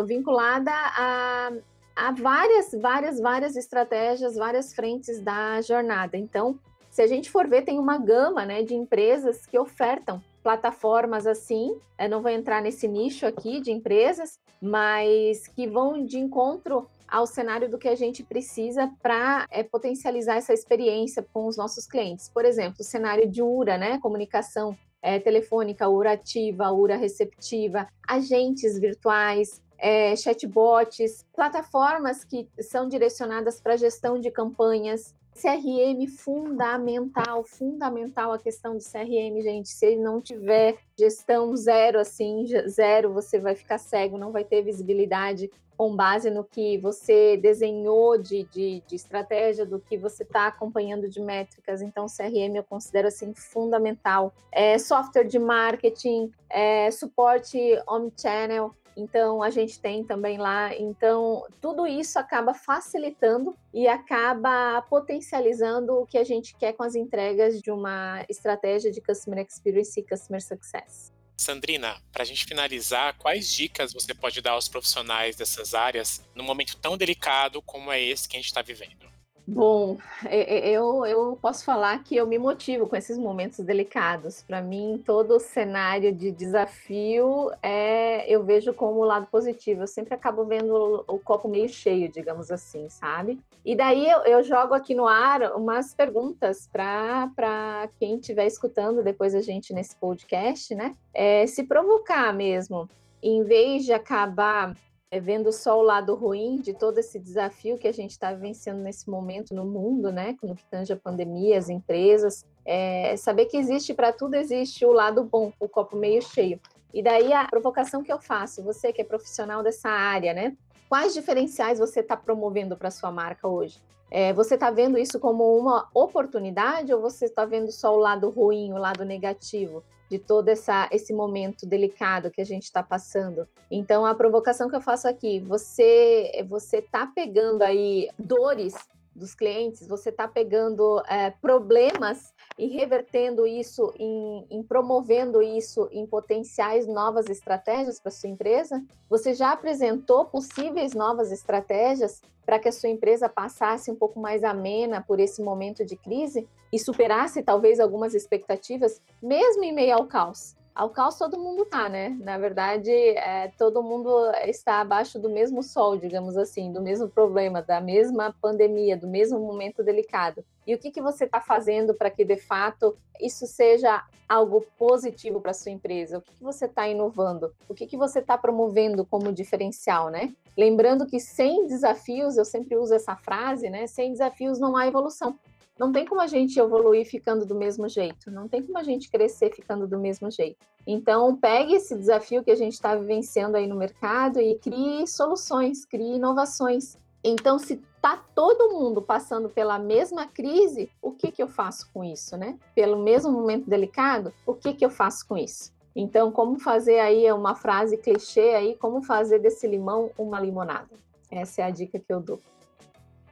vinculada 0.05 0.71
a 0.71 1.51
há 1.97 2.13
várias, 2.13 2.73
várias, 2.73 3.19
várias 3.19 3.57
estratégias, 3.57 4.37
várias 4.37 4.75
frentes 4.75 5.19
da 5.23 5.63
jornada. 5.63 6.19
Então, 6.19 6.59
se 6.97 7.03
a 7.03 7.07
gente 7.07 7.31
for 7.31 7.47
ver, 7.47 7.61
tem 7.61 7.79
uma 7.79 7.99
gama 7.99 8.47
né, 8.47 8.63
de 8.63 8.75
empresas 8.75 9.45
que 9.45 9.59
ofertam 9.59 10.19
plataformas 10.43 11.27
assim. 11.27 11.79
Eu 11.99 12.09
não 12.09 12.23
vou 12.23 12.31
entrar 12.31 12.63
nesse 12.63 12.89
nicho 12.89 13.27
aqui 13.27 13.61
de 13.61 13.71
empresas, 13.71 14.39
mas 14.63 15.47
que 15.49 15.67
vão 15.67 16.07
de 16.07 16.19
encontro 16.19 16.89
ao 17.07 17.27
cenário 17.27 17.71
do 17.71 17.77
que 17.77 17.87
a 17.87 17.95
gente 17.95 18.23
precisa 18.23 18.91
para 19.03 19.47
é, 19.51 19.63
potencializar 19.63 20.37
essa 20.37 20.55
experiência 20.55 21.23
com 21.35 21.47
os 21.47 21.59
nossos 21.59 21.87
clientes. 21.87 22.31
Por 22.31 22.47
exemplo, 22.47 22.77
o 22.81 22.85
cenário 22.85 23.29
de 23.29 23.43
URA, 23.43 23.77
né, 23.77 23.99
comunicação 23.99 24.75
é, 25.03 25.19
telefônica, 25.19 25.89
URA 25.89 26.13
ativa, 26.13 26.73
URA 26.73 26.97
receptiva, 26.97 27.87
agentes 28.07 28.79
virtuais, 28.79 29.63
é, 29.79 30.17
chatbots, 30.17 31.25
plataformas 31.35 32.25
que 32.25 32.49
são 32.61 32.89
direcionadas 32.89 33.61
para 33.61 33.77
gestão 33.77 34.19
de 34.19 34.31
campanhas, 34.31 35.15
CRM 35.37 36.09
fundamental, 36.09 37.45
fundamental 37.45 38.33
a 38.33 38.39
questão 38.39 38.77
do 38.77 38.83
CRM, 38.83 39.43
gente. 39.43 39.69
Se 39.69 39.87
ele 39.87 40.01
não 40.01 40.21
tiver 40.21 40.79
gestão 40.99 41.55
zero, 41.55 42.01
assim, 42.01 42.47
zero, 42.67 43.13
você 43.13 43.39
vai 43.39 43.55
ficar 43.55 43.77
cego, 43.77 44.17
não 44.17 44.33
vai 44.33 44.45
ter 44.45 44.63
visibilidade 44.63 45.51
com 45.77 45.95
base 45.95 46.31
no 46.31 46.43
que 46.43 46.79
você 46.79 47.37
desenhou 47.37 48.19
de, 48.19 48.45
de, 48.45 48.83
de 48.87 48.97
estratégia, 48.97 49.67
do 49.67 49.79
que 49.79 49.97
você 49.97 50.23
está 50.23 50.47
acompanhando 50.47 51.09
de 51.09 51.21
métricas. 51.21 51.83
Então, 51.83 52.07
CRM 52.07 52.57
eu 52.57 52.65
considero 52.65 53.09
assim 53.09 53.35
fundamental. 53.35 54.33
É, 54.51 54.79
software 54.79 55.25
de 55.25 55.39
marketing, 55.39 56.33
é, 56.49 56.91
suporte 56.91 57.59
omnichannel, 57.87 58.75
então 58.97 59.43
a 59.43 59.51
gente 59.51 59.79
tem 59.79 60.03
também 60.03 60.39
lá. 60.39 60.75
Então, 60.75 61.45
tudo 61.61 61.87
isso 61.87 62.19
acaba 62.19 62.55
facilitando 62.55 63.55
e 63.73 63.87
acaba 63.87 64.81
potencializando 64.89 65.93
o 66.01 66.07
que 66.07 66.17
a 66.17 66.25
gente 66.25 66.57
quer 66.57 66.73
com 66.73 66.83
as 66.83 66.95
entregas 66.95 67.61
de 67.61 67.71
uma 67.71 68.25
estratégia 68.29 68.91
de 68.91 69.03
Customer 69.03 69.45
Experience 69.47 70.01
e 70.01 70.03
Customer 70.03 70.43
Success. 70.43 71.16
Sandrina, 71.37 72.03
para 72.11 72.23
a 72.23 72.27
gente 72.27 72.47
finalizar, 72.47 73.15
quais 73.19 73.51
dicas 73.51 73.93
você 73.93 74.15
pode 74.15 74.41
dar 74.41 74.53
aos 74.53 74.69
profissionais 74.69 75.37
dessas 75.37 75.75
áreas 75.75 76.25
num 76.35 76.45
momento 76.45 76.77
tão 76.77 76.97
delicado 76.97 77.61
como 77.61 77.93
é 77.93 78.01
esse 78.01 78.29
que 78.29 78.37
a 78.37 78.41
gente 78.41 78.47
está 78.47 78.63
vivendo? 78.63 79.16
Bom, 79.49 79.97
é, 80.25 80.59
é, 80.59 80.71
eu, 80.71 81.07
eu 81.07 81.39
posso 81.41 81.65
falar 81.65 82.03
que 82.03 82.17
eu 82.17 82.27
me 82.27 82.37
motivo 82.37 82.89
com 82.89 82.97
esses 82.97 83.17
momentos 83.17 83.61
delicados. 83.61 84.43
Para 84.43 84.61
mim, 84.61 85.01
todo 85.07 85.39
cenário 85.39 86.13
de 86.13 86.33
desafio 86.33 87.53
é, 87.63 88.29
eu 88.29 88.43
vejo 88.43 88.75
como 88.75 88.99
o 88.99 89.05
lado 89.05 89.29
positivo. 89.29 89.83
Eu 89.83 89.87
sempre 89.87 90.15
acabo 90.15 90.45
vendo 90.45 91.05
o, 91.07 91.19
copo 91.21 91.49
meio 91.49 91.69
cheio, 91.69 92.11
digamos 92.11 92.51
assim, 92.51 92.89
sabe? 92.89 93.39
E 93.65 93.77
daí 93.77 94.11
eu, 94.11 94.19
eu 94.23 94.43
jogo 94.43 94.75
aqui 94.75 94.97
no 94.97 95.07
ar 95.07 95.55
umas 95.55 95.95
perguntas 95.95 96.69
para 96.73 97.89
quem 98.01 98.17
estiver 98.17 98.47
escutando 98.47 99.01
depois 99.01 99.33
a 99.33 99.41
gente 99.41 99.73
nesse 99.73 99.95
podcast, 99.95 100.75
né? 100.75 100.93
É, 101.15 101.47
se 101.47 101.63
provocar 101.63 102.35
mesmo. 102.35 102.89
Em 103.23 103.45
vez 103.45 103.85
de 103.85 103.93
acabar 103.93 104.75
é, 105.11 105.21
vendo 105.21 105.53
só 105.53 105.79
o 105.79 105.83
lado 105.83 106.15
ruim 106.15 106.57
de 106.57 106.75
todo 106.75 106.99
esse 106.99 107.19
desafio 107.19 107.79
que 107.79 107.87
a 107.87 107.93
gente 107.93 108.11
está 108.11 108.33
vivenciando 108.33 108.81
nesse 108.81 109.09
momento 109.09 109.55
no 109.55 109.65
mundo, 109.65 110.11
né, 110.11 110.37
no 110.43 110.55
que 110.55 110.65
tange 110.67 110.93
a 110.93 110.97
pandemia, 110.97 111.59
as 111.59 111.69
empresas, 111.69 112.45
é, 112.65 113.17
saber 113.17 113.47
que 113.47 113.57
existe 113.57 113.95
para 113.95 114.13
tudo 114.13 114.35
existe 114.35 114.85
o 114.85 114.93
lado 114.93 115.23
bom, 115.25 115.53
o 115.61 115.69
copo 115.69 115.97
meio 115.97 116.21
cheio. 116.21 116.61
E 116.93 117.03
daí 117.03 117.33
a 117.33 117.47
provocação 117.47 118.03
que 118.03 118.13
eu 118.13 118.19
faço, 118.19 118.63
você 118.63 118.93
que 118.93 119.03
é 119.03 119.05
profissional 119.05 119.63
dessa 119.63 119.89
área, 119.89 120.33
né? 120.33 120.57
Quais 120.89 121.15
diferenciais 121.15 121.79
você 121.79 122.01
está 122.01 122.17
promovendo 122.17 122.77
para 122.77 122.91
sua 122.91 123.11
marca 123.11 123.47
hoje? 123.47 123.83
É, 124.11 124.33
você 124.33 124.55
está 124.55 124.71
vendo 124.71 124.97
isso 124.97 125.19
como 125.19 125.59
uma 125.59 125.89
oportunidade 125.93 126.95
ou 126.95 127.01
você 127.01 127.27
está 127.27 127.45
vendo 127.45 127.73
só 127.73 127.95
o 127.95 127.99
lado 127.99 128.31
ruim, 128.31 128.73
o 128.73 128.79
lado 128.79 129.05
negativo? 129.05 129.83
De 130.09 130.19
todo 130.19 130.49
essa, 130.49 130.89
esse 130.93 131.13
momento 131.13 131.67
delicado 131.67 132.31
que 132.31 132.41
a 132.41 132.47
gente 132.47 132.65
está 132.65 132.83
passando. 132.83 133.47
Então, 133.71 134.07
a 134.07 134.15
provocação 134.15 134.69
que 134.69 134.77
eu 134.77 134.81
faço 134.81 135.09
aqui, 135.09 135.41
você 135.41 136.45
você 136.49 136.79
está 136.79 137.07
pegando 137.07 137.63
aí 137.63 138.09
dores 138.19 138.75
dos 139.17 139.35
clientes, 139.35 139.89
você 139.89 140.11
está 140.11 140.29
pegando 140.29 141.03
é, 141.09 141.31
problemas 141.31 142.33
e 142.59 142.67
revertendo 142.67 143.47
isso 143.47 143.93
em, 143.99 144.47
em, 144.51 144.63
promovendo 144.63 145.43
isso 145.43 145.89
em 145.91 146.07
potenciais 146.07 146.87
novas 146.87 147.27
estratégias 147.27 147.99
para 147.99 148.11
sua 148.11 148.29
empresa? 148.29 148.83
Você 149.09 149.35
já 149.35 149.53
apresentou 149.53 150.27
possíveis 150.27 150.93
novas 150.93 151.33
estratégias 151.33 152.21
para 152.45 152.59
que 152.59 152.69
a 152.69 152.73
sua 152.73 152.89
empresa 152.89 153.29
passasse 153.29 153.91
um 153.91 153.97
pouco 153.97 154.21
mais 154.21 154.45
amena 154.45 155.03
por 155.03 155.19
esse 155.19 155.43
momento 155.43 155.85
de 155.85 155.97
crise 155.97 156.47
e 156.73 156.79
superasse 156.79 157.43
talvez 157.43 157.81
algumas 157.81 158.15
expectativas, 158.15 159.03
mesmo 159.21 159.65
em 159.65 159.73
meio 159.73 159.97
ao 159.97 160.07
caos? 160.07 160.55
Ao 160.77 160.91
caos 160.91 161.17
todo 161.17 161.39
mundo 161.39 161.63
está, 161.63 161.89
né? 161.89 162.15
Na 162.21 162.37
verdade, 162.37 162.91
é, 162.91 163.51
todo 163.57 163.83
mundo 163.83 164.11
está 164.45 164.83
abaixo 164.83 165.19
do 165.19 165.31
mesmo 165.31 165.63
sol, 165.63 165.97
digamos 165.97 166.37
assim, 166.37 166.71
do 166.71 166.83
mesmo 166.83 167.09
problema, 167.09 167.63
da 167.63 167.81
mesma 167.81 168.37
pandemia, 168.43 168.95
do 168.95 169.09
mesmo 169.09 169.41
momento 169.41 169.83
delicado. 169.83 170.45
E 170.67 170.75
o 170.75 170.79
que, 170.79 170.91
que 170.91 171.01
você 171.01 171.25
está 171.25 171.41
fazendo 171.41 171.95
para 171.95 172.11
que, 172.11 172.27
de 172.27 172.37
fato, 172.37 172.95
isso 173.19 173.47
seja 173.47 174.05
algo 174.29 174.67
positivo 174.77 175.41
para 175.41 175.55
sua 175.55 175.73
empresa? 175.73 176.19
O 176.19 176.21
que, 176.21 176.35
que 176.35 176.45
você 176.45 176.67
está 176.67 176.87
inovando? 176.87 177.55
O 177.67 177.73
que, 177.73 177.87
que 177.87 177.97
você 177.97 178.19
está 178.19 178.37
promovendo 178.37 179.03
como 179.07 179.33
diferencial, 179.33 180.11
né? 180.11 180.35
Lembrando 180.55 181.07
que 181.07 181.19
sem 181.19 181.67
desafios, 181.67 182.37
eu 182.37 182.45
sempre 182.45 182.77
uso 182.77 182.93
essa 182.93 183.17
frase, 183.17 183.71
né? 183.71 183.87
Sem 183.87 184.13
desafios 184.13 184.59
não 184.59 184.77
há 184.77 184.87
evolução. 184.87 185.39
Não 185.79 185.93
tem 185.93 186.07
como 186.07 186.21
a 186.21 186.27
gente 186.27 186.59
evoluir 186.59 187.05
ficando 187.05 187.45
do 187.45 187.55
mesmo 187.55 187.89
jeito, 187.89 188.31
não 188.31 188.49
tem 188.49 188.63
como 188.63 188.79
a 188.79 188.83
gente 188.83 189.11
crescer 189.11 189.55
ficando 189.55 189.87
do 189.87 189.99
mesmo 189.99 190.31
jeito. 190.31 190.59
Então, 190.87 191.37
pegue 191.37 191.75
esse 191.75 191.95
desafio 191.95 192.43
que 192.43 192.51
a 192.51 192.57
gente 192.57 192.75
está 192.75 192.95
vivenciando 192.95 193.57
aí 193.57 193.67
no 193.67 193.77
mercado 193.77 194.41
e 194.41 194.55
crie 194.59 195.07
soluções, 195.07 195.85
crie 195.85 196.15
inovações. 196.15 196.97
Então, 197.23 197.59
se 197.59 197.75
está 197.97 198.17
todo 198.35 198.73
mundo 198.73 199.03
passando 199.03 199.49
pela 199.49 199.79
mesma 199.79 200.27
crise, 200.27 200.89
o 201.03 201.11
que, 201.11 201.33
que 201.33 201.43
eu 201.43 201.49
faço 201.49 201.91
com 201.93 202.05
isso, 202.05 202.37
né? 202.37 202.57
Pelo 202.75 203.03
mesmo 203.03 203.33
momento 203.33 203.69
delicado, 203.69 204.33
o 204.47 204.55
que, 204.55 204.73
que 204.73 204.85
eu 204.85 204.91
faço 204.91 205.27
com 205.27 205.37
isso? 205.37 205.75
Então, 205.95 206.31
como 206.31 206.59
fazer 206.61 207.01
aí 207.01 207.31
uma 207.33 207.55
frase 207.55 207.97
clichê 207.97 208.55
aí, 208.55 208.77
como 208.77 209.03
fazer 209.03 209.41
desse 209.41 209.67
limão 209.67 210.11
uma 210.17 210.39
limonada? 210.39 210.91
Essa 211.31 211.63
é 211.63 211.65
a 211.65 211.71
dica 211.71 211.99
que 211.99 212.13
eu 212.13 212.21
dou. 212.21 212.41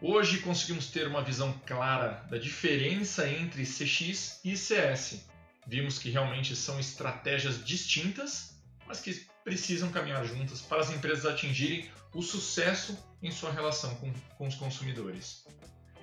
Hoje 0.06 0.40
conseguimos 0.40 0.88
ter 0.88 1.08
uma 1.08 1.22
visão 1.22 1.58
clara 1.64 2.26
da 2.28 2.36
diferença 2.36 3.26
entre 3.26 3.64
CX 3.64 4.38
e 4.44 4.54
CS. 4.54 5.26
Vimos 5.66 5.98
que 5.98 6.10
realmente 6.10 6.54
são 6.54 6.78
estratégias 6.78 7.64
distintas, 7.64 8.54
mas 8.86 9.00
que 9.00 9.26
precisam 9.42 9.90
caminhar 9.90 10.22
juntas 10.26 10.60
para 10.60 10.82
as 10.82 10.90
empresas 10.90 11.24
atingirem 11.24 11.88
o 12.12 12.20
sucesso 12.20 12.98
em 13.22 13.30
sua 13.30 13.50
relação 13.50 13.94
com, 13.94 14.12
com 14.36 14.46
os 14.46 14.54
consumidores. 14.56 15.46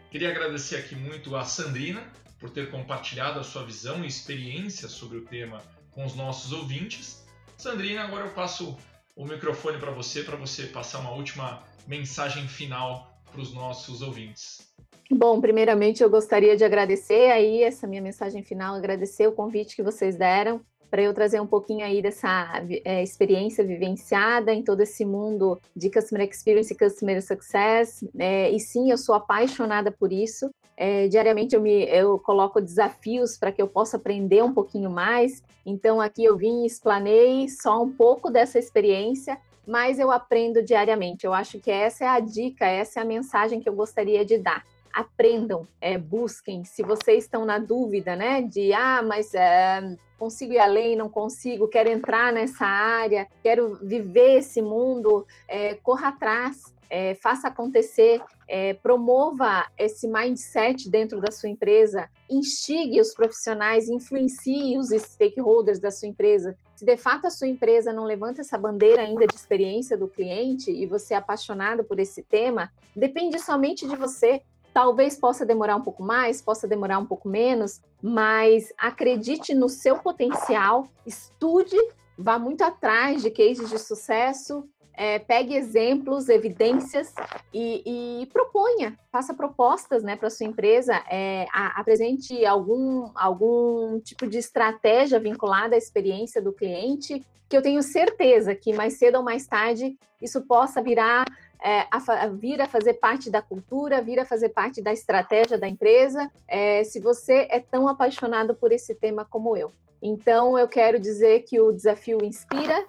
Queria 0.10 0.32
agradecer 0.32 0.78
aqui 0.78 0.96
muito 0.96 1.36
a 1.36 1.46
Sandrina 1.46 2.04
por 2.40 2.50
ter 2.50 2.72
compartilhado 2.72 3.40
a 3.40 3.44
sua 3.44 3.64
visão 3.64 4.04
e 4.04 4.08
experiência 4.08 4.90
sobre 4.90 5.20
o 5.20 5.26
tema 5.26 5.62
com 5.92 6.04
os 6.04 6.16
nossos 6.16 6.52
ouvintes. 6.52 7.24
Sandrina, 7.56 8.06
agora 8.06 8.26
eu 8.26 8.34
passo 8.34 8.76
o 9.16 9.28
microfone 9.28 9.78
para 9.78 9.92
você, 9.92 10.24
para 10.24 10.38
você 10.38 10.66
passar 10.66 10.98
uma 10.98 11.12
última 11.12 11.62
mensagem 11.86 12.48
final 12.48 13.11
para 13.32 13.42
os 13.42 13.54
nossos 13.54 14.02
ouvintes? 14.02 14.72
Bom, 15.10 15.42
primeiramente 15.42 16.04
eu 16.04 16.10
gostaria 16.10 16.56
de 16.56 16.64
agradecer 16.64 17.32
aí 17.32 17.64
essa 17.64 17.88
minha 17.88 18.02
mensagem 18.02 18.44
final, 18.44 18.76
agradecer 18.76 19.28
o 19.28 19.32
convite 19.32 19.76
que 19.76 19.84
vocês 19.84 20.16
deram 20.16 20.62
para 20.92 21.02
eu 21.02 21.14
trazer 21.14 21.40
um 21.40 21.48
pouquinho 21.48 21.86
aí 21.86 22.02
dessa 22.02 22.62
é, 22.84 23.02
experiência 23.02 23.64
vivenciada 23.64 24.54
em 24.54 24.62
todo 24.62 24.82
esse 24.82 25.06
mundo 25.06 25.58
de 25.74 25.90
Customer 25.90 26.28
Experience 26.28 26.74
e 26.74 26.78
Customer 26.78 27.26
Success. 27.26 28.06
É, 28.20 28.52
e 28.52 28.60
sim, 28.60 28.92
eu 28.92 28.98
sou 28.98 29.16
apaixonada 29.16 29.90
por 29.90 30.12
isso. 30.12 30.50
É, 30.76 31.08
diariamente 31.08 31.56
eu, 31.56 31.62
me, 31.62 31.86
eu 31.86 32.20
coloco 32.20 32.60
desafios 32.60 33.38
para 33.38 33.54
que 33.54 33.62
eu 33.62 33.70
possa 33.70 33.96
aprender 33.96 34.44
um 34.44 34.54
pouquinho 34.54 34.90
mais. 34.90 35.42
Então 35.66 36.02
aqui 36.02 36.26
eu 36.26 36.36
vim 36.36 36.64
e 36.64 36.66
explanei 36.66 37.48
só 37.48 37.82
um 37.82 37.90
pouco 37.90 38.30
dessa 38.30 38.60
experiência 38.60 39.40
mas 39.66 40.00
eu 40.00 40.12
aprendo 40.12 40.62
diariamente. 40.64 41.26
Eu 41.26 41.34
acho 41.34 41.60
que 41.60 41.72
essa 41.72 42.04
é 42.06 42.08
a 42.08 42.20
dica, 42.20 42.66
essa 42.66 43.00
é 43.00 43.04
a 43.04 43.06
mensagem 43.06 43.60
que 43.60 43.70
eu 43.70 43.74
gostaria 43.74 44.26
de 44.26 44.38
dar. 44.38 44.66
Aprendam, 44.94 45.68
é, 45.80 45.98
busquem. 45.98 46.66
Se 46.66 46.84
vocês 46.84 47.24
estão 47.24 47.46
na 47.46 47.58
dúvida, 47.58 48.16
né, 48.16 48.42
de 48.42 48.74
ah, 48.74 49.02
mas 49.02 49.34
é, 49.34 49.96
consigo 50.20 50.54
ir 50.54 50.60
além, 50.60 50.96
não 50.96 51.10
consigo, 51.10 51.68
quero 51.68 51.90
entrar 51.90 52.34
nessa 52.34 52.66
área, 52.66 53.28
quero 53.42 53.76
viver 53.82 54.40
esse 54.40 54.62
mundo, 54.62 55.26
é, 55.48 55.76
corra 55.76 56.10
atrás. 56.10 56.74
é, 56.92 57.16
faça 57.16 57.48
acontecer, 57.48 58.22
é, 58.46 58.74
promova 58.74 59.66
esse 59.78 60.10
mindset 60.10 60.90
dentro 60.90 61.22
da 61.22 61.32
sua 61.32 61.48
empresa, 61.48 62.10
instigue 62.30 63.00
os 63.00 63.14
profissionais, 63.14 63.88
influencie 63.88 64.78
os 64.78 64.90
stakeholders 64.90 65.80
da 65.80 65.90
sua 65.90 66.10
empresa. 66.10 66.54
Se 66.82 66.86
de 66.86 66.98
fato 66.98 67.28
a 67.28 67.30
sua 67.30 67.48
empresa 67.48 67.94
não 67.94 68.06
levanta 68.06 68.42
essa 68.42 68.58
bandeira 68.58 69.04
ainda 69.04 69.28
de 69.28 69.36
experiência 69.36 69.96
do 69.96 70.08
cliente 70.08 70.72
e 70.72 70.88
você 70.88 71.14
é 71.14 71.18
apaixonado 71.18 71.84
por 71.84 72.00
esse 72.00 72.24
tema, 72.24 72.72
depende 72.96 73.38
somente 73.38 73.88
de 73.88 73.96
você. 73.96 74.42
Talvez 74.74 75.16
possa 75.16 75.46
demorar 75.46 75.76
um 75.76 75.84
pouco 75.84 76.02
mais, 76.02 76.42
possa 76.42 76.68
demorar 76.68 76.98
um 76.98 77.06
pouco 77.06 77.30
menos, 77.30 77.80
mas 78.02 78.74
acredite 78.80 79.54
no 79.54 79.70
seu 79.70 80.00
potencial, 80.00 80.88
estude, 81.06 81.78
vá 82.18 82.40
muito 82.40 82.64
atrás 82.64 83.22
de 83.22 83.30
cases 83.30 83.70
de 83.70 83.78
sucesso, 83.78 84.68
é, 84.94 85.20
pegue 85.20 85.56
exemplos, 85.56 86.30
evidências 86.30 87.14
e, 87.54 88.22
e, 88.22 88.26
proponha, 88.28 88.98
faça 89.12 89.34
propostas 89.34 90.04
né, 90.04 90.16
para 90.16 90.30
sua 90.30 90.46
empresa, 90.46 90.94
é, 91.10 91.46
a, 91.54 91.80
apresente 91.80 92.46
algum, 92.46 93.10
algum 93.16 94.00
tipo 94.00 94.28
de 94.28 94.38
estratégia 94.38 95.20
vinculada 95.20 95.76
à 95.76 95.78
experiência 95.78 96.42
do 96.42 96.54
cliente, 96.54 97.26
que 97.50 97.58
eu 97.58 97.62
tenho 97.62 97.84
certeza 97.84 98.56
que 98.56 98.74
mais 98.74 98.94
cedo 98.94 99.16
ou 99.18 99.24
mais 99.24 99.46
tarde 99.46 99.98
isso 100.22 100.42
possa 100.42 100.82
virar 100.82 101.26
é, 101.62 101.86
a, 101.92 102.28
vir 102.28 102.62
a 102.62 102.68
fazer 102.68 102.94
parte 102.96 103.30
da 103.30 103.42
cultura, 103.42 104.02
vir 104.02 104.20
a 104.20 104.26
fazer 104.26 104.50
parte 104.50 104.82
da 104.82 104.92
estratégia 104.92 105.58
da 105.58 105.68
empresa, 105.68 106.32
é, 106.48 106.84
se 106.84 107.00
você 107.00 107.48
é 107.50 107.60
tão 107.60 107.88
apaixonado 107.88 108.56
por 108.56 108.72
esse 108.72 108.96
tema 108.96 109.26
como 109.26 109.56
eu. 109.56 109.72
Então, 110.02 110.58
eu 110.58 110.68
quero 110.68 111.00
dizer 111.00 111.44
que 111.44 111.60
o 111.60 111.72
desafio 111.72 112.24
inspira 112.24 112.86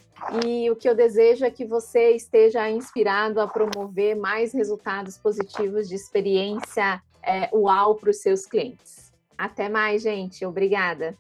e 0.47 0.71
o 0.71 0.77
que 0.77 0.89
eu 0.89 0.95
desejo 0.95 1.45
é 1.45 1.51
que 1.51 1.65
você 1.65 2.13
esteja 2.13 2.71
inspirado 2.71 3.41
a 3.41 3.47
promover 3.47 4.17
mais 4.17 4.53
resultados 4.53 5.19
positivos 5.19 5.89
de 5.89 5.95
experiência 5.95 7.03
é, 7.23 7.51
UAU 7.53 7.97
para 7.97 8.11
os 8.11 8.19
seus 8.19 8.47
clientes. 8.47 9.13
Até 9.37 9.69
mais, 9.69 10.03
gente. 10.03 10.45
Obrigada. 10.47 11.17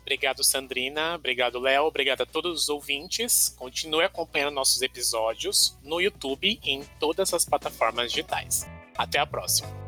Obrigado, 0.00 0.42
Sandrina. 0.42 1.16
Obrigado, 1.16 1.58
Léo. 1.58 1.84
Obrigado 1.84 2.22
a 2.22 2.26
todos 2.26 2.62
os 2.62 2.68
ouvintes. 2.70 3.54
Continue 3.58 4.04
acompanhando 4.04 4.54
nossos 4.54 4.80
episódios 4.80 5.76
no 5.82 6.00
YouTube 6.00 6.58
e 6.64 6.70
em 6.70 6.82
todas 6.98 7.34
as 7.34 7.44
plataformas 7.44 8.10
digitais. 8.10 8.66
Até 8.96 9.18
a 9.18 9.26
próxima. 9.26 9.87